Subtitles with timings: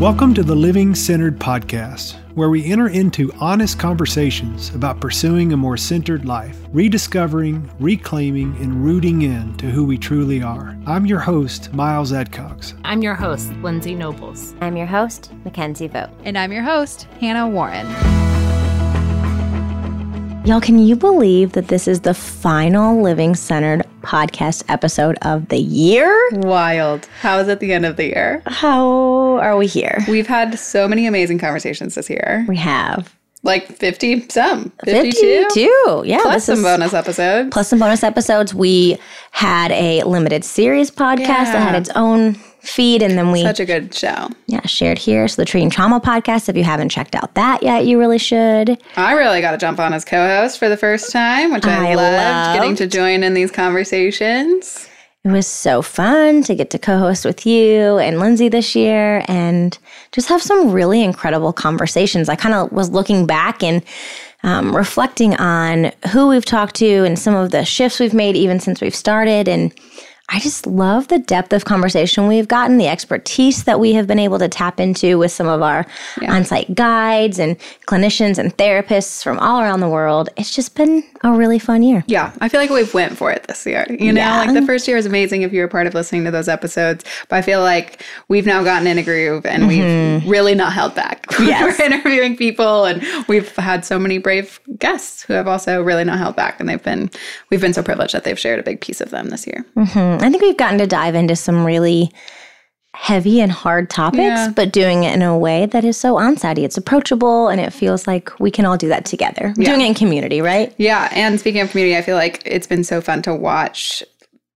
[0.00, 5.58] Welcome to the Living Centered Podcast, where we enter into honest conversations about pursuing a
[5.58, 10.74] more centered life, rediscovering, reclaiming, and rooting in to who we truly are.
[10.86, 12.72] I'm your host, Miles Adcox.
[12.82, 14.54] I'm your host, Lindsay Nobles.
[14.62, 16.14] I'm your host, Mackenzie Vogt.
[16.24, 17.86] And I'm your host, Hannah Warren.
[20.46, 25.58] Y'all, can you believe that this is the final Living Centered podcast episode of the
[25.58, 26.28] year?
[26.32, 27.06] Wild.
[27.20, 28.42] How is it the end of the year?
[28.46, 29.98] How are we here?
[30.08, 32.44] We've had so many amazing conversations this year.
[32.48, 36.02] We have like 50 some 52, 52.
[36.04, 38.98] yeah plus some is, bonus episodes plus some bonus episodes we
[39.30, 41.52] had a limited series podcast yeah.
[41.52, 45.26] that had its own feed and then we such a good show yeah shared here
[45.26, 48.18] so the tree and trauma podcast if you haven't checked out that yet you really
[48.18, 51.92] should i really got to jump on as co-host for the first time which i,
[51.92, 54.88] I loved, loved getting to join in these conversations
[55.22, 59.22] it was so fun to get to co host with you and Lindsay this year
[59.28, 59.76] and
[60.12, 62.30] just have some really incredible conversations.
[62.30, 63.82] I kind of was looking back and
[64.42, 68.60] um, reflecting on who we've talked to and some of the shifts we've made even
[68.60, 69.46] since we've started.
[69.46, 69.74] And
[70.32, 74.20] I just love the depth of conversation we've gotten, the expertise that we have been
[74.20, 75.84] able to tap into with some of our
[76.20, 76.32] yeah.
[76.32, 80.28] on site guides and clinicians and therapists from all around the world.
[80.36, 82.04] It's just been a really fun year.
[82.06, 83.84] Yeah, I feel like we've went for it this year.
[83.88, 84.38] You know, yeah.
[84.38, 87.04] like the first year was amazing if you were part of listening to those episodes,
[87.28, 90.22] but I feel like we've now gotten in a groove and mm-hmm.
[90.22, 91.26] we've really not held back.
[91.40, 91.78] Yes.
[91.78, 96.18] we're interviewing people and we've had so many brave guests who have also really not
[96.18, 97.10] held back and they've been
[97.48, 99.64] we've been so privileged that they've shared a big piece of them this year.
[99.74, 100.19] Mm-hmm.
[100.24, 102.12] I think we've gotten to dive into some really
[102.94, 104.52] heavy and hard topics, yeah.
[104.54, 108.06] but doing it in a way that is so onsite It's approachable and it feels
[108.06, 109.54] like we can all do that together.
[109.56, 109.70] Yeah.
[109.70, 110.74] Doing it in community, right?
[110.76, 111.08] Yeah.
[111.12, 114.02] And speaking of community, I feel like it's been so fun to watch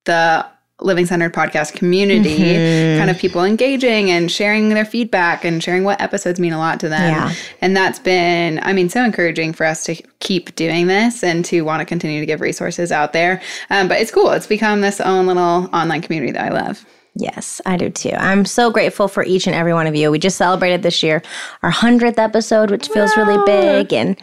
[0.05, 0.47] the
[0.81, 2.99] living centered podcast community mm-hmm.
[2.99, 6.81] kind of people engaging and sharing their feedback and sharing what episodes mean a lot
[6.81, 7.33] to them yeah.
[7.61, 11.63] and that's been i mean so encouraging for us to keep doing this and to
[11.63, 13.41] want to continue to give resources out there
[13.71, 16.85] um, but it's cool it's become this own little online community that i love
[17.17, 18.11] Yes, I do too.
[18.11, 20.11] I'm so grateful for each and every one of you.
[20.11, 21.23] We just celebrated this year
[21.63, 23.93] our 100th episode, which feels really big.
[23.93, 24.21] And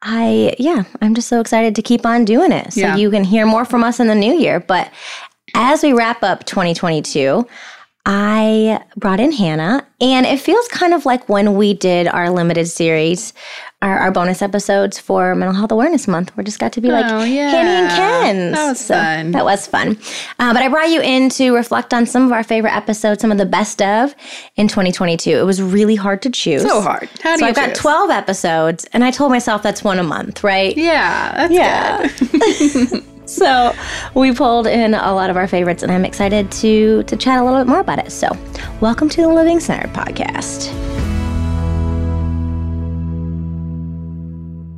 [0.00, 2.72] I, yeah, I'm just so excited to keep on doing it.
[2.72, 2.96] So yeah.
[2.96, 4.60] you can hear more from us in the new year.
[4.60, 4.90] But
[5.54, 7.46] as we wrap up 2022,
[8.04, 12.66] I brought in Hannah, and it feels kind of like when we did our limited
[12.66, 13.32] series,
[13.80, 16.36] our, our bonus episodes for Mental Health Awareness Month.
[16.36, 17.50] We just got to be like oh, yeah.
[17.50, 18.52] Hanny and Ken.
[18.52, 19.30] That was so fun.
[19.30, 19.98] That was fun.
[20.40, 23.30] Uh, but I brought you in to reflect on some of our favorite episodes, some
[23.30, 24.16] of the best of
[24.56, 25.30] in 2022.
[25.30, 26.62] It was really hard to choose.
[26.62, 27.08] So hard.
[27.22, 30.04] How do so you I've got 12 episodes, and I told myself that's one a
[30.04, 30.76] month, right?
[30.76, 32.98] Yeah, that's yeah.
[33.32, 33.74] so
[34.14, 37.44] we pulled in a lot of our favorites, and I'm excited to to chat a
[37.44, 38.12] little bit more about it.
[38.12, 38.28] So,
[38.80, 40.70] welcome to the Living Center podcast.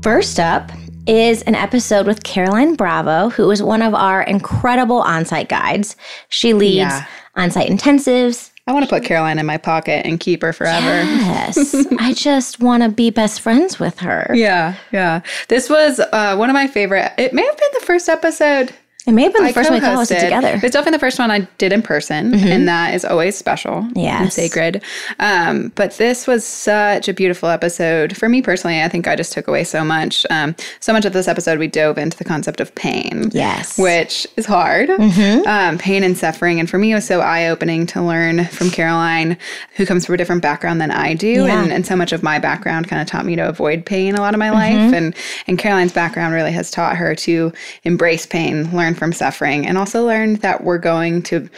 [0.03, 0.71] First up
[1.07, 5.97] is an episode with Caroline Bravo, who is one of our incredible on-site guides.
[6.29, 7.07] She leads yeah.
[7.37, 10.87] on-site intensives, I want to put Caroline in my pocket and keep her forever.
[10.87, 11.87] Yes.
[11.99, 14.31] I just want to be best friends with her.
[14.33, 14.77] Yeah.
[14.91, 15.21] Yeah.
[15.49, 17.13] This was uh, one of my favorite.
[17.19, 18.73] It may have been the first episode
[19.07, 20.59] it may have been the I first one we co-hosted together.
[20.63, 22.47] It's definitely the first one I did in person, mm-hmm.
[22.47, 24.21] and that is always special yes.
[24.23, 24.83] and sacred.
[25.19, 28.81] Um, but this was such a beautiful episode for me personally.
[28.81, 30.25] I think I just took away so much.
[30.31, 34.27] Um, so much of this episode, we dove into the concept of pain, yes, which
[34.37, 34.89] is hard.
[34.89, 35.47] Mm-hmm.
[35.47, 38.71] Um, pain and suffering, and for me, it was so eye opening to learn from
[38.71, 39.37] Caroline,
[39.77, 41.63] who comes from a different background than I do, yeah.
[41.63, 44.21] and, and so much of my background kind of taught me to avoid pain a
[44.23, 44.85] lot of my mm-hmm.
[44.85, 45.15] life, and
[45.47, 47.53] and Caroline's background really has taught her to
[47.85, 51.49] embrace pain, learn from suffering and also learned that we're going to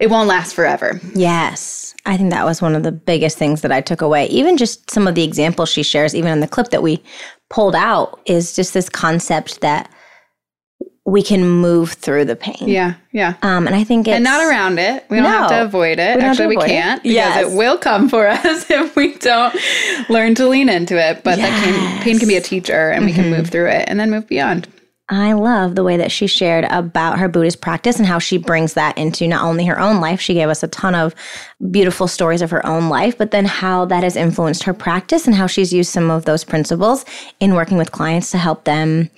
[0.00, 1.00] it won't last forever.
[1.14, 1.94] Yes.
[2.04, 4.26] I think that was one of the biggest things that I took away.
[4.26, 7.02] Even just some of the examples she shares, even in the clip that we
[7.48, 9.90] pulled out, is just this concept that
[11.06, 12.68] we can move through the pain.
[12.68, 13.34] Yeah, yeah.
[13.42, 14.14] Um, and I think it's.
[14.14, 15.04] And not around it.
[15.10, 16.16] We don't no, have to avoid it.
[16.16, 17.02] We Actually, we can't it.
[17.04, 17.52] because yes.
[17.52, 19.54] it will come for us if we don't
[20.08, 21.22] learn to lean into it.
[21.22, 21.50] But yes.
[21.50, 23.06] that can, pain can be a teacher and mm-hmm.
[23.06, 23.48] we can move mm-hmm.
[23.48, 24.66] through it and then move beyond.
[25.10, 28.72] I love the way that she shared about her Buddhist practice and how she brings
[28.72, 31.14] that into not only her own life, she gave us a ton of
[31.70, 35.36] beautiful stories of her own life, but then how that has influenced her practice and
[35.36, 37.04] how she's used some of those principles
[37.38, 39.10] in working with clients to help them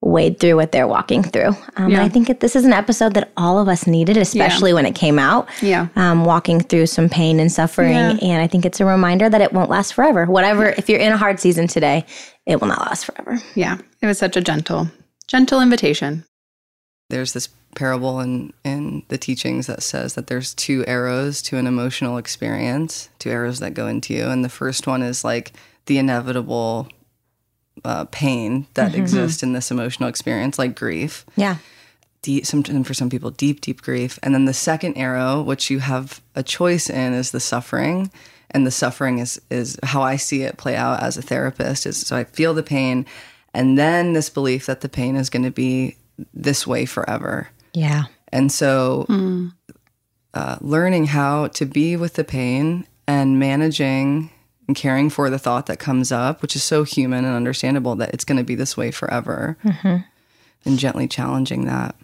[0.00, 1.50] wade through what they're walking through.
[1.76, 2.02] Um, yeah.
[2.02, 4.74] I think it, this is an episode that all of us needed, especially yeah.
[4.74, 5.48] when it came out.
[5.62, 5.88] Yeah.
[5.96, 7.92] Um, walking through some pain and suffering.
[7.92, 8.16] Yeah.
[8.20, 10.26] And I think it's a reminder that it won't last forever.
[10.26, 12.04] Whatever, if you're in a hard season today,
[12.46, 13.38] it will not last forever.
[13.54, 13.78] Yeah.
[14.02, 14.88] It was such a gentle
[15.28, 16.24] gentle invitation.
[17.10, 21.66] There's this parable in in the teachings that says that there's two arrows to an
[21.66, 25.52] emotional experience, two arrows that go into you, and the first one is like
[25.86, 26.88] the inevitable
[27.84, 29.00] uh, pain that Mm-hmm.
[29.00, 31.26] exists in this emotional experience, like grief.
[31.36, 31.56] Yeah.
[32.22, 34.18] Deep, some, and for some people, deep, deep grief.
[34.22, 38.10] And then the second arrow, which you have a choice in, is the suffering.
[38.50, 41.84] And the suffering is is how I see it play out as a therapist.
[41.86, 43.04] Is so I feel the pain,
[43.54, 45.96] and then this belief that the pain is going to be
[46.34, 47.48] this way forever.
[47.72, 48.04] Yeah.
[48.28, 49.48] And so, hmm.
[50.34, 54.30] uh, learning how to be with the pain and managing
[54.66, 58.12] and caring for the thought that comes up, which is so human and understandable that
[58.12, 59.96] it's going to be this way forever, mm-hmm.
[60.64, 61.94] and gently challenging that.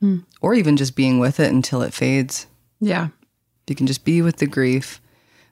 [0.00, 0.18] Hmm.
[0.40, 2.46] Or even just being with it until it fades.
[2.80, 3.08] Yeah.
[3.68, 5.00] You can just be with the grief.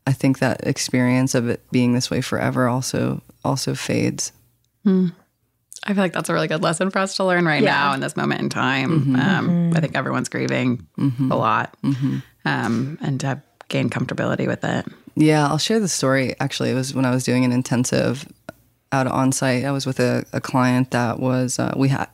[0.06, 4.32] I think that experience of it being this way forever also also fades.
[4.84, 5.08] Hmm.
[5.84, 8.00] I feel like that's a really good lesson for us to learn right now in
[8.00, 9.14] this moment in time.
[9.16, 11.76] Um, I think everyone's grieving a lot,
[12.44, 14.86] um, and to gain comfortability with it.
[15.14, 16.34] Yeah, I'll share the story.
[16.40, 18.26] Actually, it was when I was doing an intensive
[18.92, 19.64] out on site.
[19.64, 22.08] I was with a, a client that was, uh, we had,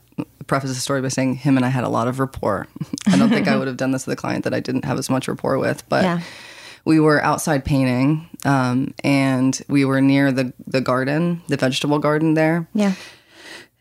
[0.47, 2.67] preface the story by saying him and I had a lot of rapport.
[3.07, 4.99] I don't think I would have done this with a client that I didn't have
[4.99, 6.21] as much rapport with, but Yeah.
[6.85, 12.35] we were outside painting um, and we were near the, the garden, the vegetable garden
[12.35, 12.67] there.
[12.75, 12.95] Yeah.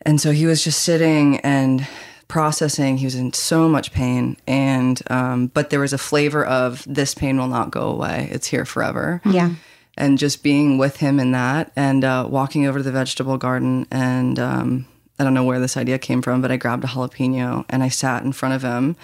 [0.02, 1.86] And so he was just sitting and
[2.30, 2.96] processing.
[2.96, 7.14] He was in so much pain, and um, but there was a flavor of this
[7.14, 8.28] pain will not go away.
[8.32, 9.20] It's here forever.
[9.24, 9.50] Yeah.
[9.98, 13.86] And just being with him in that, and uh, walking over to the vegetable garden,
[13.90, 14.86] and um,
[15.18, 17.88] I don't know where this idea came from, but I grabbed a jalapeno and I
[17.88, 18.96] sat in front of him,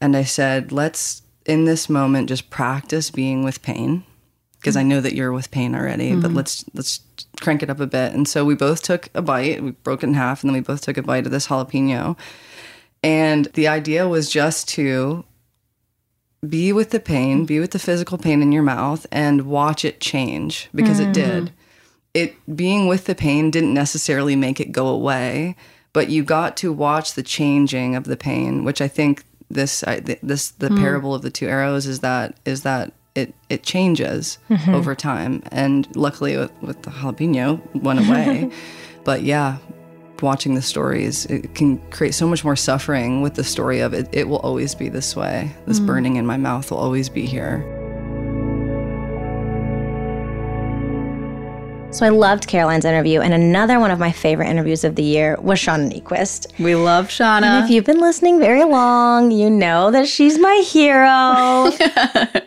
[0.00, 4.04] and I said, "Let's in this moment just practice being with pain."
[4.64, 6.16] because I know that you're with pain already.
[6.16, 7.00] But let's let's
[7.44, 8.12] crank it up a bit.
[8.12, 9.62] And so we both took a bite.
[9.62, 12.16] We broke it in half, and then we both took a bite of this jalapeno.
[13.02, 15.24] And the idea was just to
[16.48, 20.00] be with the pain, be with the physical pain in your mouth, and watch it
[20.00, 21.44] change because it mm-hmm.
[21.44, 21.52] did.
[22.14, 25.56] It being with the pain didn't necessarily make it go away,
[25.92, 30.00] but you got to watch the changing of the pain, which I think this I,
[30.00, 30.78] this the mm.
[30.78, 34.74] parable of the two arrows is that is that it it changes mm-hmm.
[34.74, 38.50] over time, and luckily with, with the jalapeno went away,
[39.04, 39.58] but yeah.
[40.22, 44.08] Watching the stories, it can create so much more suffering with the story of it.
[44.12, 45.52] It will always be this way.
[45.66, 45.86] This mm.
[45.86, 47.62] burning in my mouth will always be here.
[51.94, 55.36] So I loved Caroline's interview, and another one of my favorite interviews of the year
[55.40, 56.46] was Shauna Niequist.
[56.58, 57.62] We love And Shauna.
[57.62, 61.70] if you've been listening very long, you know that she's my hero.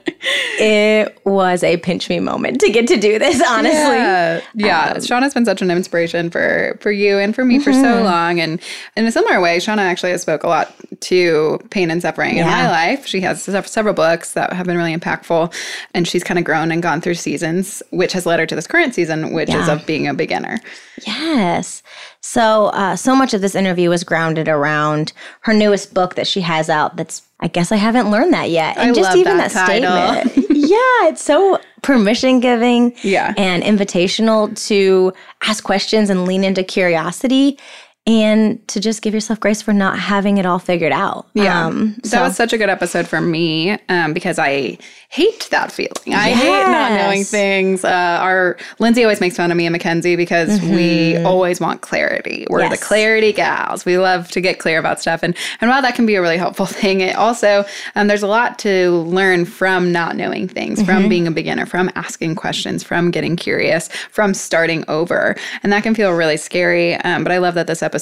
[0.21, 3.79] it was a pinch me moment to get to do this, honestly.
[3.79, 4.93] Yeah, yeah.
[4.95, 8.39] Shauna's been such an inspiration for for you and for me for so long.
[8.39, 8.61] And
[8.95, 12.45] in a similar way, Shauna actually has spoke a lot to pain and suffering in
[12.45, 13.05] my life.
[13.05, 15.53] She has several books that have been really impactful,
[15.93, 18.67] and she's kind of grown and gone through seasons, which has led her to this
[18.67, 20.59] current season, which is of being a beginner.
[21.05, 21.83] Yes.
[22.21, 26.41] So, uh, so much of this interview was grounded around her newest book that she
[26.41, 26.95] has out.
[26.95, 28.77] That's, I guess I haven't learned that yet.
[28.77, 30.49] And I just even that that, statement.
[30.57, 33.33] yeah, it's so permission giving Yeah.
[33.37, 35.13] and invitational to
[35.43, 37.59] ask questions and lean into curiosity
[38.07, 41.27] and to just give yourself grace for not having it all figured out.
[41.33, 41.65] Yeah.
[41.67, 44.77] Um, that was such a good episode for me um, because I
[45.09, 46.13] hate that feeling.
[46.13, 47.83] I hate not knowing things.
[47.83, 47.89] Uh,
[48.21, 52.47] our Lindsay always makes fun of me and Mackenzie because we always want clarity.
[52.49, 52.83] We're the Mm-hmm.
[52.87, 53.85] Clarity gals.
[53.85, 55.21] We love to get clear about stuff.
[55.23, 57.65] And, and while that can be a really helpful thing, it also,
[57.95, 60.85] um, there's a lot to learn from not knowing things, Mm-hmm.
[60.85, 65.35] from being a beginner, from asking questions, from getting curious, from starting over.
[65.63, 66.95] And that can feel really scary.
[66.95, 67.96] Um, but I love that this episode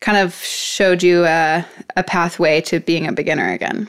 [0.00, 1.64] kind of showed you a,
[1.96, 3.88] a pathway to being a beginner again.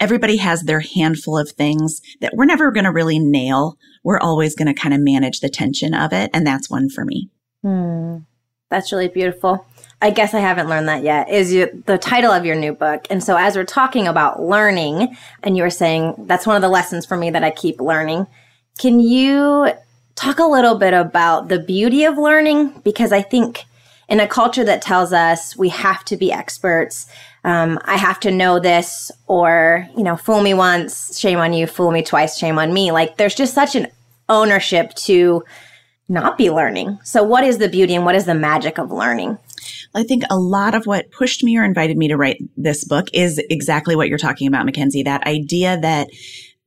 [0.00, 3.78] everybody has their handful of things that we're never going to really nail.
[4.02, 6.30] We're always going to kind of manage the tension of it.
[6.34, 7.30] And that's one for me.
[7.62, 8.18] Hmm.
[8.70, 9.66] That's really beautiful.
[10.02, 11.30] I guess I haven't learned that yet.
[11.30, 13.06] Is you, the title of your new book.
[13.08, 16.68] And so as we're talking about learning, and you were saying that's one of the
[16.68, 18.26] lessons for me that I keep learning.
[18.78, 19.72] Can you
[20.16, 22.80] talk a little bit about the beauty of learning?
[22.84, 23.64] Because I think
[24.08, 27.06] in a culture that tells us we have to be experts,
[27.44, 31.66] um, I have to know this, or, you know, fool me once, shame on you,
[31.66, 32.90] fool me twice, shame on me.
[32.90, 33.88] Like there's just such an
[34.28, 35.44] ownership to
[36.08, 36.98] not be learning.
[37.04, 39.38] So, what is the beauty and what is the magic of learning?
[39.94, 43.08] I think a lot of what pushed me or invited me to write this book
[43.12, 45.02] is exactly what you're talking about, Mackenzie.
[45.02, 46.08] That idea that,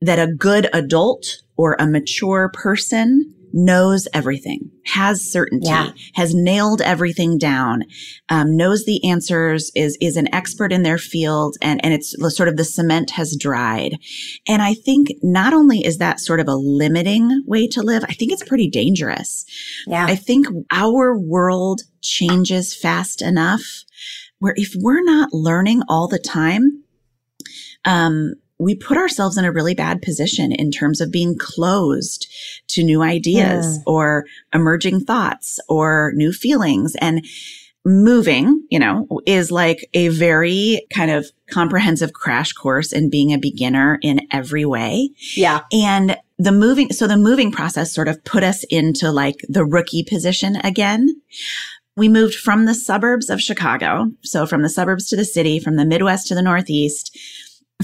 [0.00, 5.90] that a good adult or a mature person knows everything, has certainty, Yeah.
[6.14, 7.84] has nailed everything down,
[8.28, 12.48] um, knows the answers, is is an expert in their field, and and it's sort
[12.48, 13.98] of the cement has dried.
[14.46, 18.12] And I think not only is that sort of a limiting way to live, I
[18.14, 19.44] think it's pretty dangerous.
[19.86, 20.06] Yeah.
[20.06, 23.84] I think our world changes fast enough
[24.38, 26.84] where if we're not learning all the time,
[27.84, 32.26] um, we put ourselves in a really bad position in terms of being closed
[32.68, 33.82] to new ideas mm.
[33.86, 37.24] or emerging thoughts or new feelings and
[37.84, 43.38] moving, you know, is like a very kind of comprehensive crash course in being a
[43.38, 45.10] beginner in every way.
[45.34, 45.60] yeah.
[45.72, 50.04] And the moving, so the moving process sort of put us into like the rookie
[50.04, 51.20] position again.
[51.96, 54.12] We moved from the suburbs of Chicago.
[54.22, 57.16] So from the suburbs to the city, from the Midwest to the Northeast,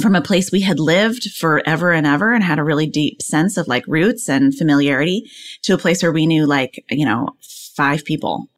[0.01, 3.57] from a place we had lived forever and ever and had a really deep sense
[3.57, 5.31] of like roots and familiarity
[5.63, 7.29] to a place where we knew like, you know,
[7.77, 8.49] five people.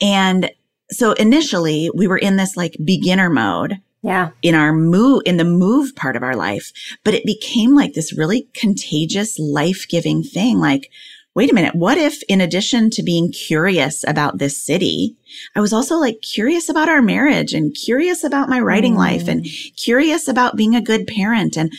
[0.00, 0.50] And
[0.90, 4.30] so initially we were in this like beginner mode Yeah.
[4.42, 6.70] in our move in the move part of our life
[7.04, 10.90] but it became like this really contagious life-giving thing like
[11.34, 15.16] wait a minute what if in addition to being curious about this city
[15.56, 18.98] i was also like curious about our marriage and curious about my writing mm.
[18.98, 19.46] life and
[19.76, 21.56] curious about being a good parent?
[21.56, 21.72] And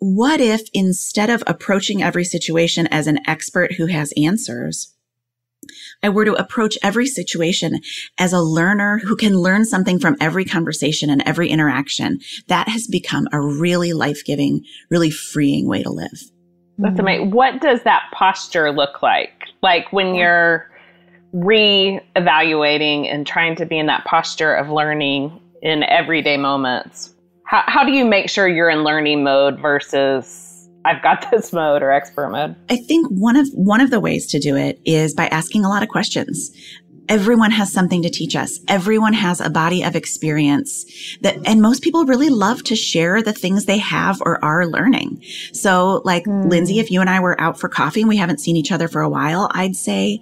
[0.00, 4.94] what if instead of approaching every situation as an expert who has answers
[6.02, 7.80] I were to approach every situation
[8.18, 12.86] as a learner who can learn something from every conversation and every interaction, that has
[12.86, 16.33] become a really life giving, really freeing way to live.
[16.78, 17.00] That's mm-hmm.
[17.00, 17.30] amazing.
[17.30, 19.32] What does that posture look like?
[19.62, 20.70] Like when you're
[21.34, 27.12] re-evaluating and trying to be in that posture of learning in everyday moments.
[27.44, 31.82] How, how do you make sure you're in learning mode versus I've got this mode
[31.82, 32.54] or expert mode?
[32.70, 35.68] I think one of one of the ways to do it is by asking a
[35.68, 36.52] lot of questions.
[37.08, 38.60] Everyone has something to teach us.
[38.68, 40.84] Everyone has a body of experience
[41.20, 45.22] that, and most people really love to share the things they have or are learning.
[45.52, 46.48] So like hmm.
[46.48, 48.88] Lindsay, if you and I were out for coffee and we haven't seen each other
[48.88, 50.20] for a while, I'd say,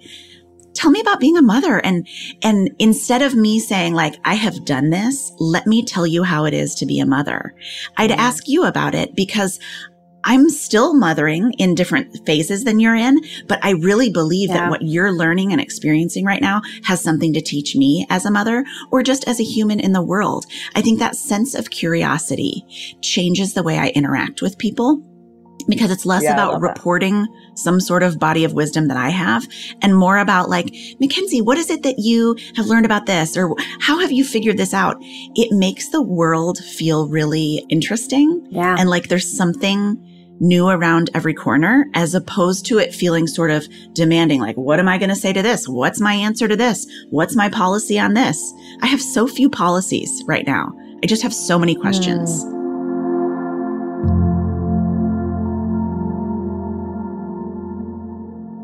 [0.73, 1.77] tell me about being a mother.
[1.77, 2.07] And,
[2.41, 6.45] and instead of me saying like, I have done this, let me tell you how
[6.45, 7.55] it is to be a mother.
[7.97, 8.19] I'd hmm.
[8.19, 9.59] ask you about it because
[10.25, 14.55] I'm still mothering in different phases than you're in, but I really believe Yeah.
[14.55, 18.31] that what you're learning and experiencing right now has something to teach me as a
[18.31, 20.45] mother or just as a human in the world.
[20.75, 22.63] I think that sense of curiosity
[23.01, 25.01] changes the way I interact with people
[25.69, 26.67] because it's less Yeah, about love that.
[26.69, 27.25] reporting
[27.55, 29.47] some sort of body of wisdom that I have
[29.81, 33.37] and more about like, Mackenzie, what is it that you have learned about this?
[33.37, 34.97] Or how have you figured this out?
[35.35, 38.75] It makes the world feel really interesting Yeah.
[38.77, 39.97] and like there's something
[40.43, 44.87] new around every corner as opposed to it feeling sort of demanding like what am
[44.87, 45.67] i going to say to this?
[45.67, 46.85] What's my answer to this?
[47.09, 48.53] What's my policy on this?
[48.81, 50.71] I have so few policies right now.
[51.03, 52.62] I just have so many questions hmm.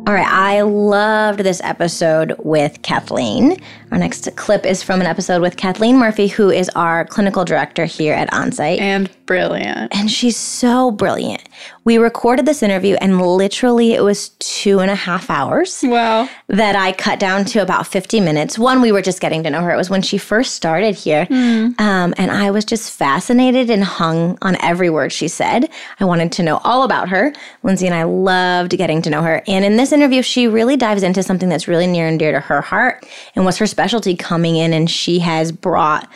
[0.09, 3.61] All right, I loved this episode with Kathleen.
[3.91, 7.85] Our next clip is from an episode with Kathleen Murphy, who is our clinical director
[7.85, 8.81] here at Onsite.
[8.81, 9.95] And brilliant.
[9.95, 11.47] and she's so brilliant.
[11.85, 16.29] We recorded this interview, and literally, it was two and a half hours Wow.
[16.47, 18.59] that I cut down to about 50 minutes.
[18.59, 19.71] One, we were just getting to know her.
[19.73, 21.25] It was when she first started here.
[21.31, 25.69] Um, and I was just fascinated and hung on every word she said.
[25.99, 27.33] I wanted to know all about her.
[27.63, 29.41] Lindsay and I loved getting to know her.
[29.47, 32.39] And in this interview, she really dives into something that's really near and dear to
[32.39, 33.05] her heart
[33.35, 34.73] and what's her specialty coming in.
[34.73, 36.07] And she has brought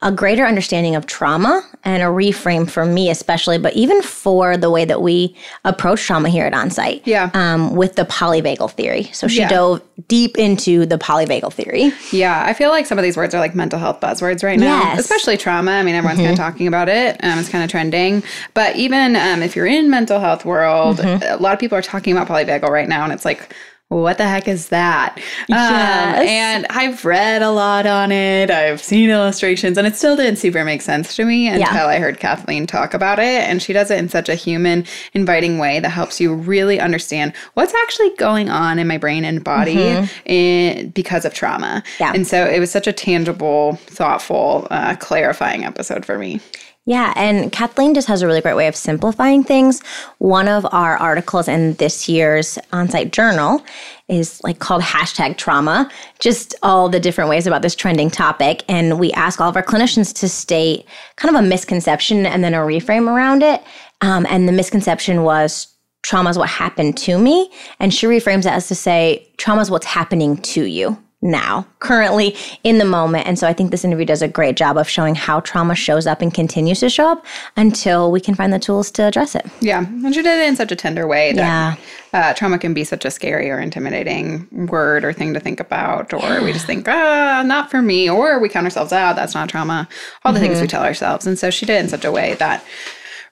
[0.00, 4.70] a greater understanding of trauma and a reframe for me, especially, but even for the
[4.70, 7.02] way that we approach trauma here at Onsite.
[7.04, 7.30] Yeah.
[7.34, 9.10] Um, with the polyvagal theory.
[9.12, 9.48] So she Yeah.
[9.48, 11.92] dove deep into the polyvagal theory.
[12.12, 14.78] Yeah, I feel like some of these words are like mental health buzzwords right now,
[14.82, 15.00] Yes.
[15.00, 15.72] especially trauma.
[15.72, 17.16] I mean, everyone's kind of talking about it.
[17.24, 18.22] Um, it's kind of trending.
[18.54, 22.16] But even um, if you're in mental health world, a lot of people are talking
[22.16, 23.52] about polyvagal right now, and it's like,
[23.88, 25.16] what the heck is that?
[25.16, 26.26] Um, Yes.
[26.28, 28.50] and I've read a lot on it.
[28.50, 31.86] I've seen illustrations, and it still didn't super make sense to me until Yeah.
[31.86, 33.42] I heard Kathleen talk about it.
[33.48, 37.32] And she does it in such a human, inviting way that helps you really understand
[37.54, 41.82] what's actually going on in my brain and body in, because of trauma.
[41.98, 42.12] Yeah.
[42.14, 46.40] And so it was such a tangible, thoughtful, uh, clarifying episode for me.
[46.88, 49.82] Yeah, and Kathleen just has a really great way of simplifying things.
[50.16, 53.62] One of our articles in this year's on-site journal
[54.08, 58.64] is like called hashtag trauma, just all the different ways about this trending topic.
[58.70, 62.54] And we ask all of our clinicians to state kind of a misconception and then
[62.54, 63.62] a reframe around it.
[64.00, 65.68] Um, and the misconception was
[66.00, 67.50] trauma is what happened to me.
[67.80, 72.36] And she reframes it as to say, trauma is what's happening to you now, currently
[72.62, 73.26] in the moment.
[73.26, 76.06] And so I think this interview does a great job of showing how trauma shows
[76.06, 79.44] up and continues to show up until we can find the tools to address it.
[79.60, 79.80] Yeah.
[79.80, 81.78] And she did it in such a tender way that
[82.12, 82.20] yeah.
[82.20, 86.12] uh, trauma can be such a scary or intimidating word or thing to think about.
[86.12, 86.44] Or yeah.
[86.44, 88.08] we just think, ah, not for me.
[88.08, 89.16] Or we count ourselves out.
[89.16, 89.88] That's not trauma.
[90.24, 90.48] All the mm-hmm.
[90.48, 91.26] things we tell ourselves.
[91.26, 92.64] And so she did it in such a way that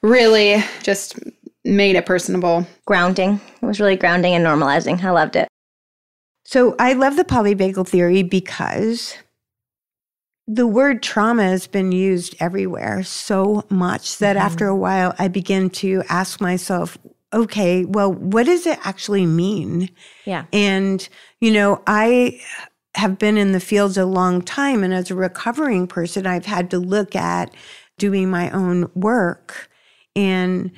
[0.02, 1.20] really just
[1.64, 2.66] made it personable.
[2.84, 3.40] Grounding.
[3.62, 5.02] It was really grounding and normalizing.
[5.04, 5.48] I loved it.
[6.46, 9.16] So I love the polyvagal theory because
[10.46, 14.46] the word trauma has been used everywhere so much that mm-hmm.
[14.46, 16.96] after a while I begin to ask myself,
[17.34, 19.90] okay, well, what does it actually mean?
[20.24, 20.44] Yeah.
[20.52, 21.06] And,
[21.40, 22.40] you know, I
[22.94, 24.84] have been in the fields a long time.
[24.84, 27.52] And as a recovering person, I've had to look at
[27.98, 29.68] doing my own work
[30.14, 30.70] and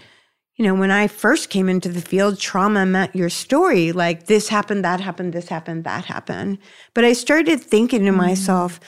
[0.58, 4.48] you know, when I first came into the field, trauma meant your story like this
[4.48, 6.58] happened, that happened, this happened, that happened.
[6.94, 8.16] But I started thinking to mm.
[8.16, 8.80] myself,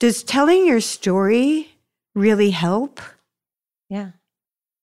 [0.00, 1.76] does telling your story
[2.14, 3.00] really help?
[3.90, 4.12] Yeah.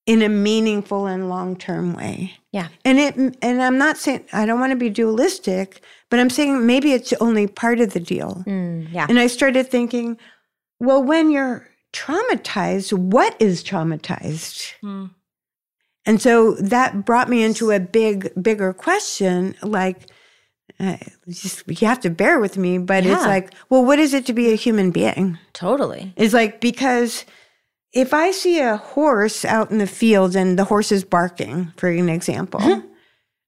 [0.05, 2.33] In a meaningful and long term way.
[2.51, 2.67] Yeah.
[2.85, 6.63] And it and I'm not saying I don't want to be dualistic, but I'm saying
[6.63, 8.43] maybe it's only part of the deal.
[8.45, 9.07] Mm, yeah.
[9.09, 10.19] And I started thinking,
[10.79, 14.73] well, when you're traumatized, what is traumatized?
[14.83, 15.09] Mm.
[16.05, 20.09] And so that brought me into a big, bigger question like,
[20.79, 20.97] uh,
[21.29, 23.15] just, you have to bear with me, but yeah.
[23.15, 25.37] it's like, well, what is it to be a human being?
[25.53, 26.13] Totally.
[26.17, 27.25] It's like, because
[27.93, 31.89] if I see a horse out in the field and the horse is barking, for
[31.89, 32.87] an example, mm-hmm.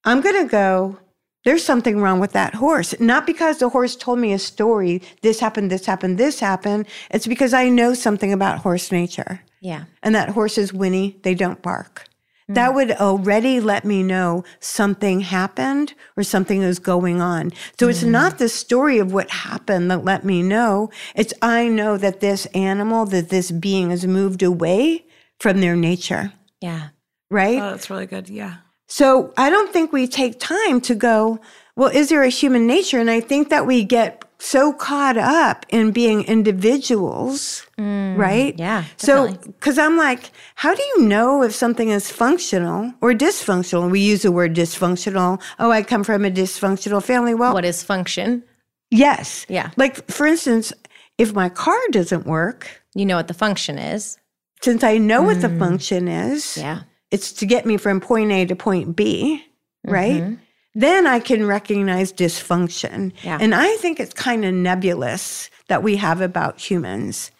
[0.06, 0.98] I'm going to go,
[1.44, 2.98] there's something wrong with that horse.
[3.00, 6.88] Not because the horse told me a story, this happened, this happened, this happened.
[7.12, 9.42] It's because I know something about horse nature.
[9.60, 9.84] Yeah.
[10.02, 12.07] And that horse is whinny, they don't bark.
[12.50, 17.52] That would already let me know something happened or something is going on.
[17.78, 17.90] So mm.
[17.90, 20.90] it's not the story of what happened that let me know.
[21.14, 25.06] It's I know that this animal, that this being has moved away
[25.40, 26.32] from their nature.
[26.62, 26.90] Yeah.
[27.30, 27.62] Right?
[27.62, 28.30] Oh, that's really good.
[28.30, 28.58] Yeah.
[28.88, 31.40] So I don't think we take time to go,
[31.76, 33.00] well, is there a human nature?
[33.00, 38.58] And I think that we get so caught up in being individuals, mm, right?
[38.58, 38.86] Yeah.
[38.98, 39.34] Definitely.
[39.44, 43.90] So, because I'm like, how do you know if something is functional or dysfunctional?
[43.90, 45.42] We use the word dysfunctional.
[45.60, 47.34] Oh, I come from a dysfunctional family.
[47.34, 48.44] Well, what is function?
[48.92, 49.46] Yes.
[49.50, 49.72] Yeah.
[49.76, 50.72] Like, for instance,
[51.18, 54.18] if my car doesn't work, you know what the function is.
[54.62, 55.26] Since I know mm.
[55.26, 55.60] what the mm.
[55.60, 59.44] function is, yeah, it's to get me from point A to point B,
[59.84, 60.22] right?
[60.22, 60.44] Mm-hmm
[60.78, 63.12] then I can recognize dysfunction.
[63.24, 63.40] Yeah.
[63.42, 67.32] And I think it's kind of nebulous that we have about humans.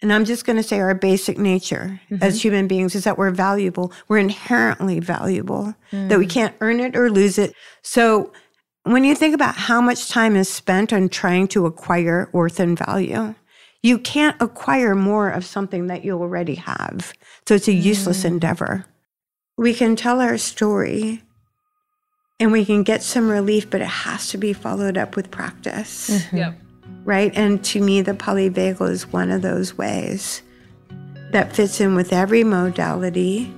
[0.00, 2.22] And I'm just going to say our basic nature mm-hmm.
[2.22, 3.92] as human beings is that we're valuable.
[4.08, 6.08] We're inherently valuable, mm.
[6.08, 6.30] that we mm.
[6.30, 7.52] can't earn it or lose it.
[7.82, 8.32] So
[8.84, 12.78] when you think about how much time is spent on trying to acquire worth and
[12.78, 13.34] value,
[13.82, 17.12] you can't acquire more of something that you already have.
[17.46, 18.28] So it's a useless mm.
[18.28, 18.86] endeavor.
[19.58, 21.22] We can tell our story
[22.40, 26.10] and we can get some relief, but it has to be followed up with practice.
[26.10, 26.36] Mm-hmm.
[26.36, 26.58] Yep.
[27.04, 27.32] Right.
[27.34, 30.42] And to me, the polyvagal is one of those ways
[31.32, 33.52] that fits in with every modality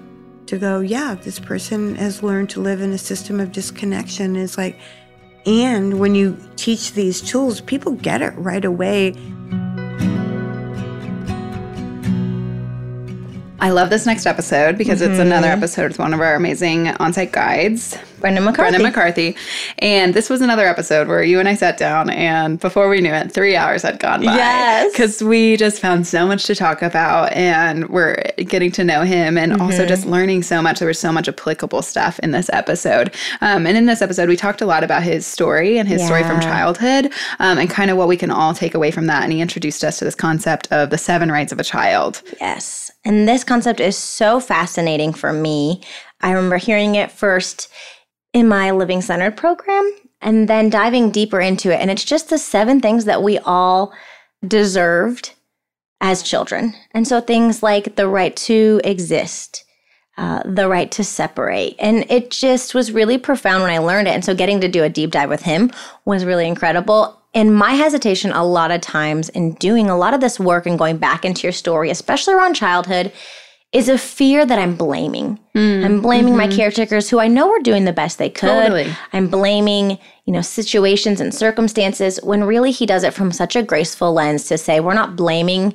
[0.47, 4.37] to go, yeah, this person has learned to live in a system of disconnection.
[4.37, 4.79] Is like,
[5.47, 9.15] and when you teach these tools, people get it right away.
[13.63, 15.13] I love this next episode because mm-hmm.
[15.13, 18.71] it's another episode with one of our amazing on site guides, Brendan McCarthy.
[18.71, 19.37] Brendan McCarthy.
[19.81, 23.13] And this was another episode where you and I sat down, and before we knew
[23.13, 24.35] it, three hours had gone by.
[24.35, 24.93] Yes.
[24.93, 29.37] Because we just found so much to talk about, and we're getting to know him
[29.37, 29.63] and mm-hmm.
[29.63, 30.79] also just learning so much.
[30.79, 33.15] There was so much applicable stuff in this episode.
[33.43, 36.07] Um, and in this episode, we talked a lot about his story and his yeah.
[36.07, 39.23] story from childhood um, and kind of what we can all take away from that.
[39.23, 42.23] And he introduced us to this concept of the seven rights of a child.
[42.41, 42.80] Yes.
[43.05, 45.83] And this concept is so fascinating for me.
[46.21, 47.69] I remember hearing it first
[48.33, 51.81] in my Living Centered program and then diving deeper into it.
[51.81, 53.93] And it's just the seven things that we all
[54.47, 55.33] deserved
[56.01, 56.75] as children.
[56.93, 59.65] And so things like the right to exist,
[60.17, 61.77] uh, the right to separate.
[61.79, 64.15] And it just was really profound when I learned it.
[64.15, 65.71] And so getting to do a deep dive with him
[66.05, 67.20] was really incredible.
[67.33, 70.79] And my hesitation, a lot of times, in doing a lot of this work and
[70.79, 73.13] going back into your story, especially around childhood,
[73.73, 75.39] is a fear that I'm blaming.
[75.55, 76.51] Mm, I'm blaming mm-hmm.
[76.51, 78.49] my caretakers who I know were doing the best they could.
[78.49, 78.93] Totally.
[79.13, 79.91] I'm blaming,
[80.25, 84.49] you know, situations and circumstances when really he does it from such a graceful lens
[84.49, 85.75] to say, we're not blaming,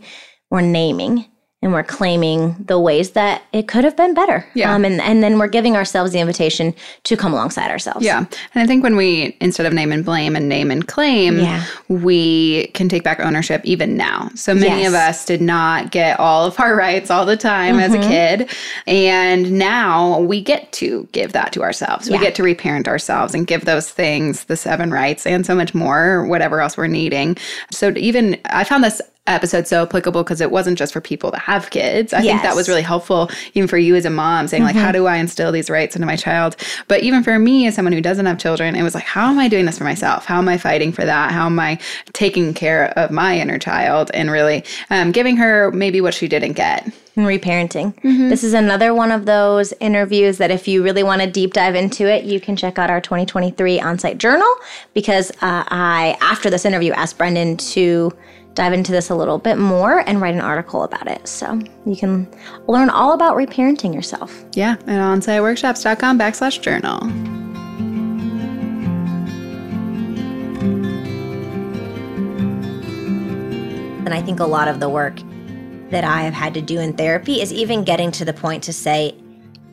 [0.52, 1.26] we're naming.
[1.62, 4.46] And we're claiming the ways that it could have been better.
[4.54, 4.76] Yeah.
[4.76, 8.06] Um, and, and then we're giving ourselves the invitation to come alongside ourselves.
[8.06, 8.20] Yeah.
[8.20, 8.28] And
[8.64, 11.66] I think when we, instead of name and blame and name and claim, Yeah.
[11.88, 14.30] we can take back ownership even now.
[14.36, 14.88] So many Yes.
[14.90, 18.10] of us did not get all of our rights all the time as a Mm-hmm.
[18.10, 18.50] kid.
[18.86, 22.10] And now we get to give that to ourselves.
[22.10, 25.74] We get to reparent ourselves and give those things the seven rights and so much
[25.74, 27.38] more, whatever else we're needing.
[27.72, 31.40] So even, I found this episode so applicable because it wasn't just for people that
[31.40, 32.14] have kids.
[32.14, 34.92] I think that was really helpful even for you as a mom saying like how
[34.92, 36.56] do I instill these rights into my child?
[36.88, 39.40] But even for me as someone who doesn't have children, it was like how am
[39.40, 40.26] I doing this for myself?
[40.26, 41.32] How am I fighting for that?
[41.32, 41.80] How am I
[42.14, 46.54] taking care of my inner child and really um, giving her maybe what she didn't
[46.54, 46.92] get?
[47.18, 47.94] and reparenting.
[48.30, 51.74] This is another one of those interviews that if you really want to deep dive
[51.74, 54.54] into it, you can check out our 2023 on-site journal
[54.94, 58.12] because uh, I, after this interview, asked Brendan to
[58.56, 61.28] dive into this a little bit more and write an article about it.
[61.28, 62.28] So you can
[62.68, 64.46] learn all about reparenting yourself.
[64.54, 67.04] Yeah, at onsiteworkshops.com backslash journal.
[74.06, 75.20] And I think a lot of the work
[75.90, 78.74] that I have had to do in therapy is even getting to the point to
[78.74, 79.16] say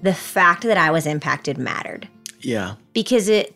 [0.02, 2.08] the fact that I was impacted mattered.
[2.40, 2.74] Yeah.
[2.92, 3.54] because it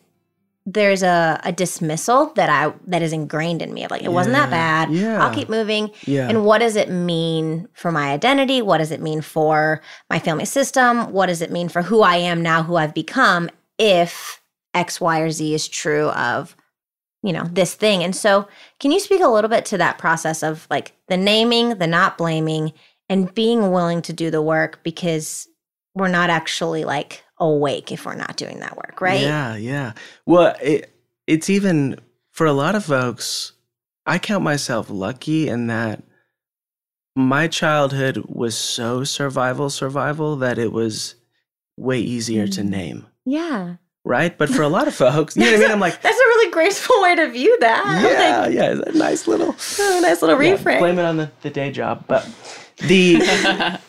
[0.69, 4.35] there's a, a dismissal that I that is ingrained in me of like it wasn't
[4.35, 4.91] that bad.
[4.91, 5.23] yeah.
[5.23, 5.91] I'll keep moving.
[6.05, 6.27] Yeah.
[6.27, 8.61] And what does it mean for my identity?
[8.61, 11.13] What does it mean for my family system?
[11.13, 13.49] What does it mean for who I am now, who I've become
[13.79, 14.41] if
[14.73, 16.53] X, Y, or Z is true of,
[17.23, 18.03] you know, this thing.
[18.03, 18.49] And so
[18.81, 22.17] can you speak a little bit to that process of like the naming, the not
[22.17, 22.73] blaming,
[23.07, 25.47] and being willing to do the work because
[25.95, 29.19] we're not actually like awake if we're not doing that work, right?
[29.21, 29.93] Yeah, yeah.
[30.25, 30.89] Well, it,
[31.27, 31.99] it's even
[32.31, 33.53] for a lot of folks,
[34.05, 36.03] I count myself lucky in that
[37.15, 41.15] my childhood was so survival, survival that it was
[41.77, 42.69] way easier to Mm.
[42.69, 43.75] name, Yeah.
[44.05, 44.37] right?
[44.37, 45.71] But for a lot of folks, you know what I mean?
[45.71, 48.01] I'm like, That's a really graceful way to view that.
[48.01, 50.79] Yeah, like, yeah, it's a nice little oh, nice little Yeah, reframe.
[50.79, 52.05] blame it on the, the day job.
[52.07, 52.27] But
[52.79, 53.19] the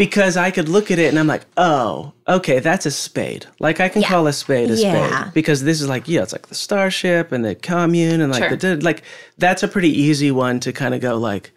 [0.00, 3.44] because I could look at it and I'm like, oh, okay, that's a spade.
[3.60, 4.08] Like I can Yeah.
[4.08, 5.20] call a spade a Yeah.
[5.24, 8.48] spade because this is like, yeah, it's like the starship and the commune and like
[8.48, 8.56] Sure.
[8.56, 9.02] the like
[9.38, 11.52] that's a pretty easy one to kind of go like,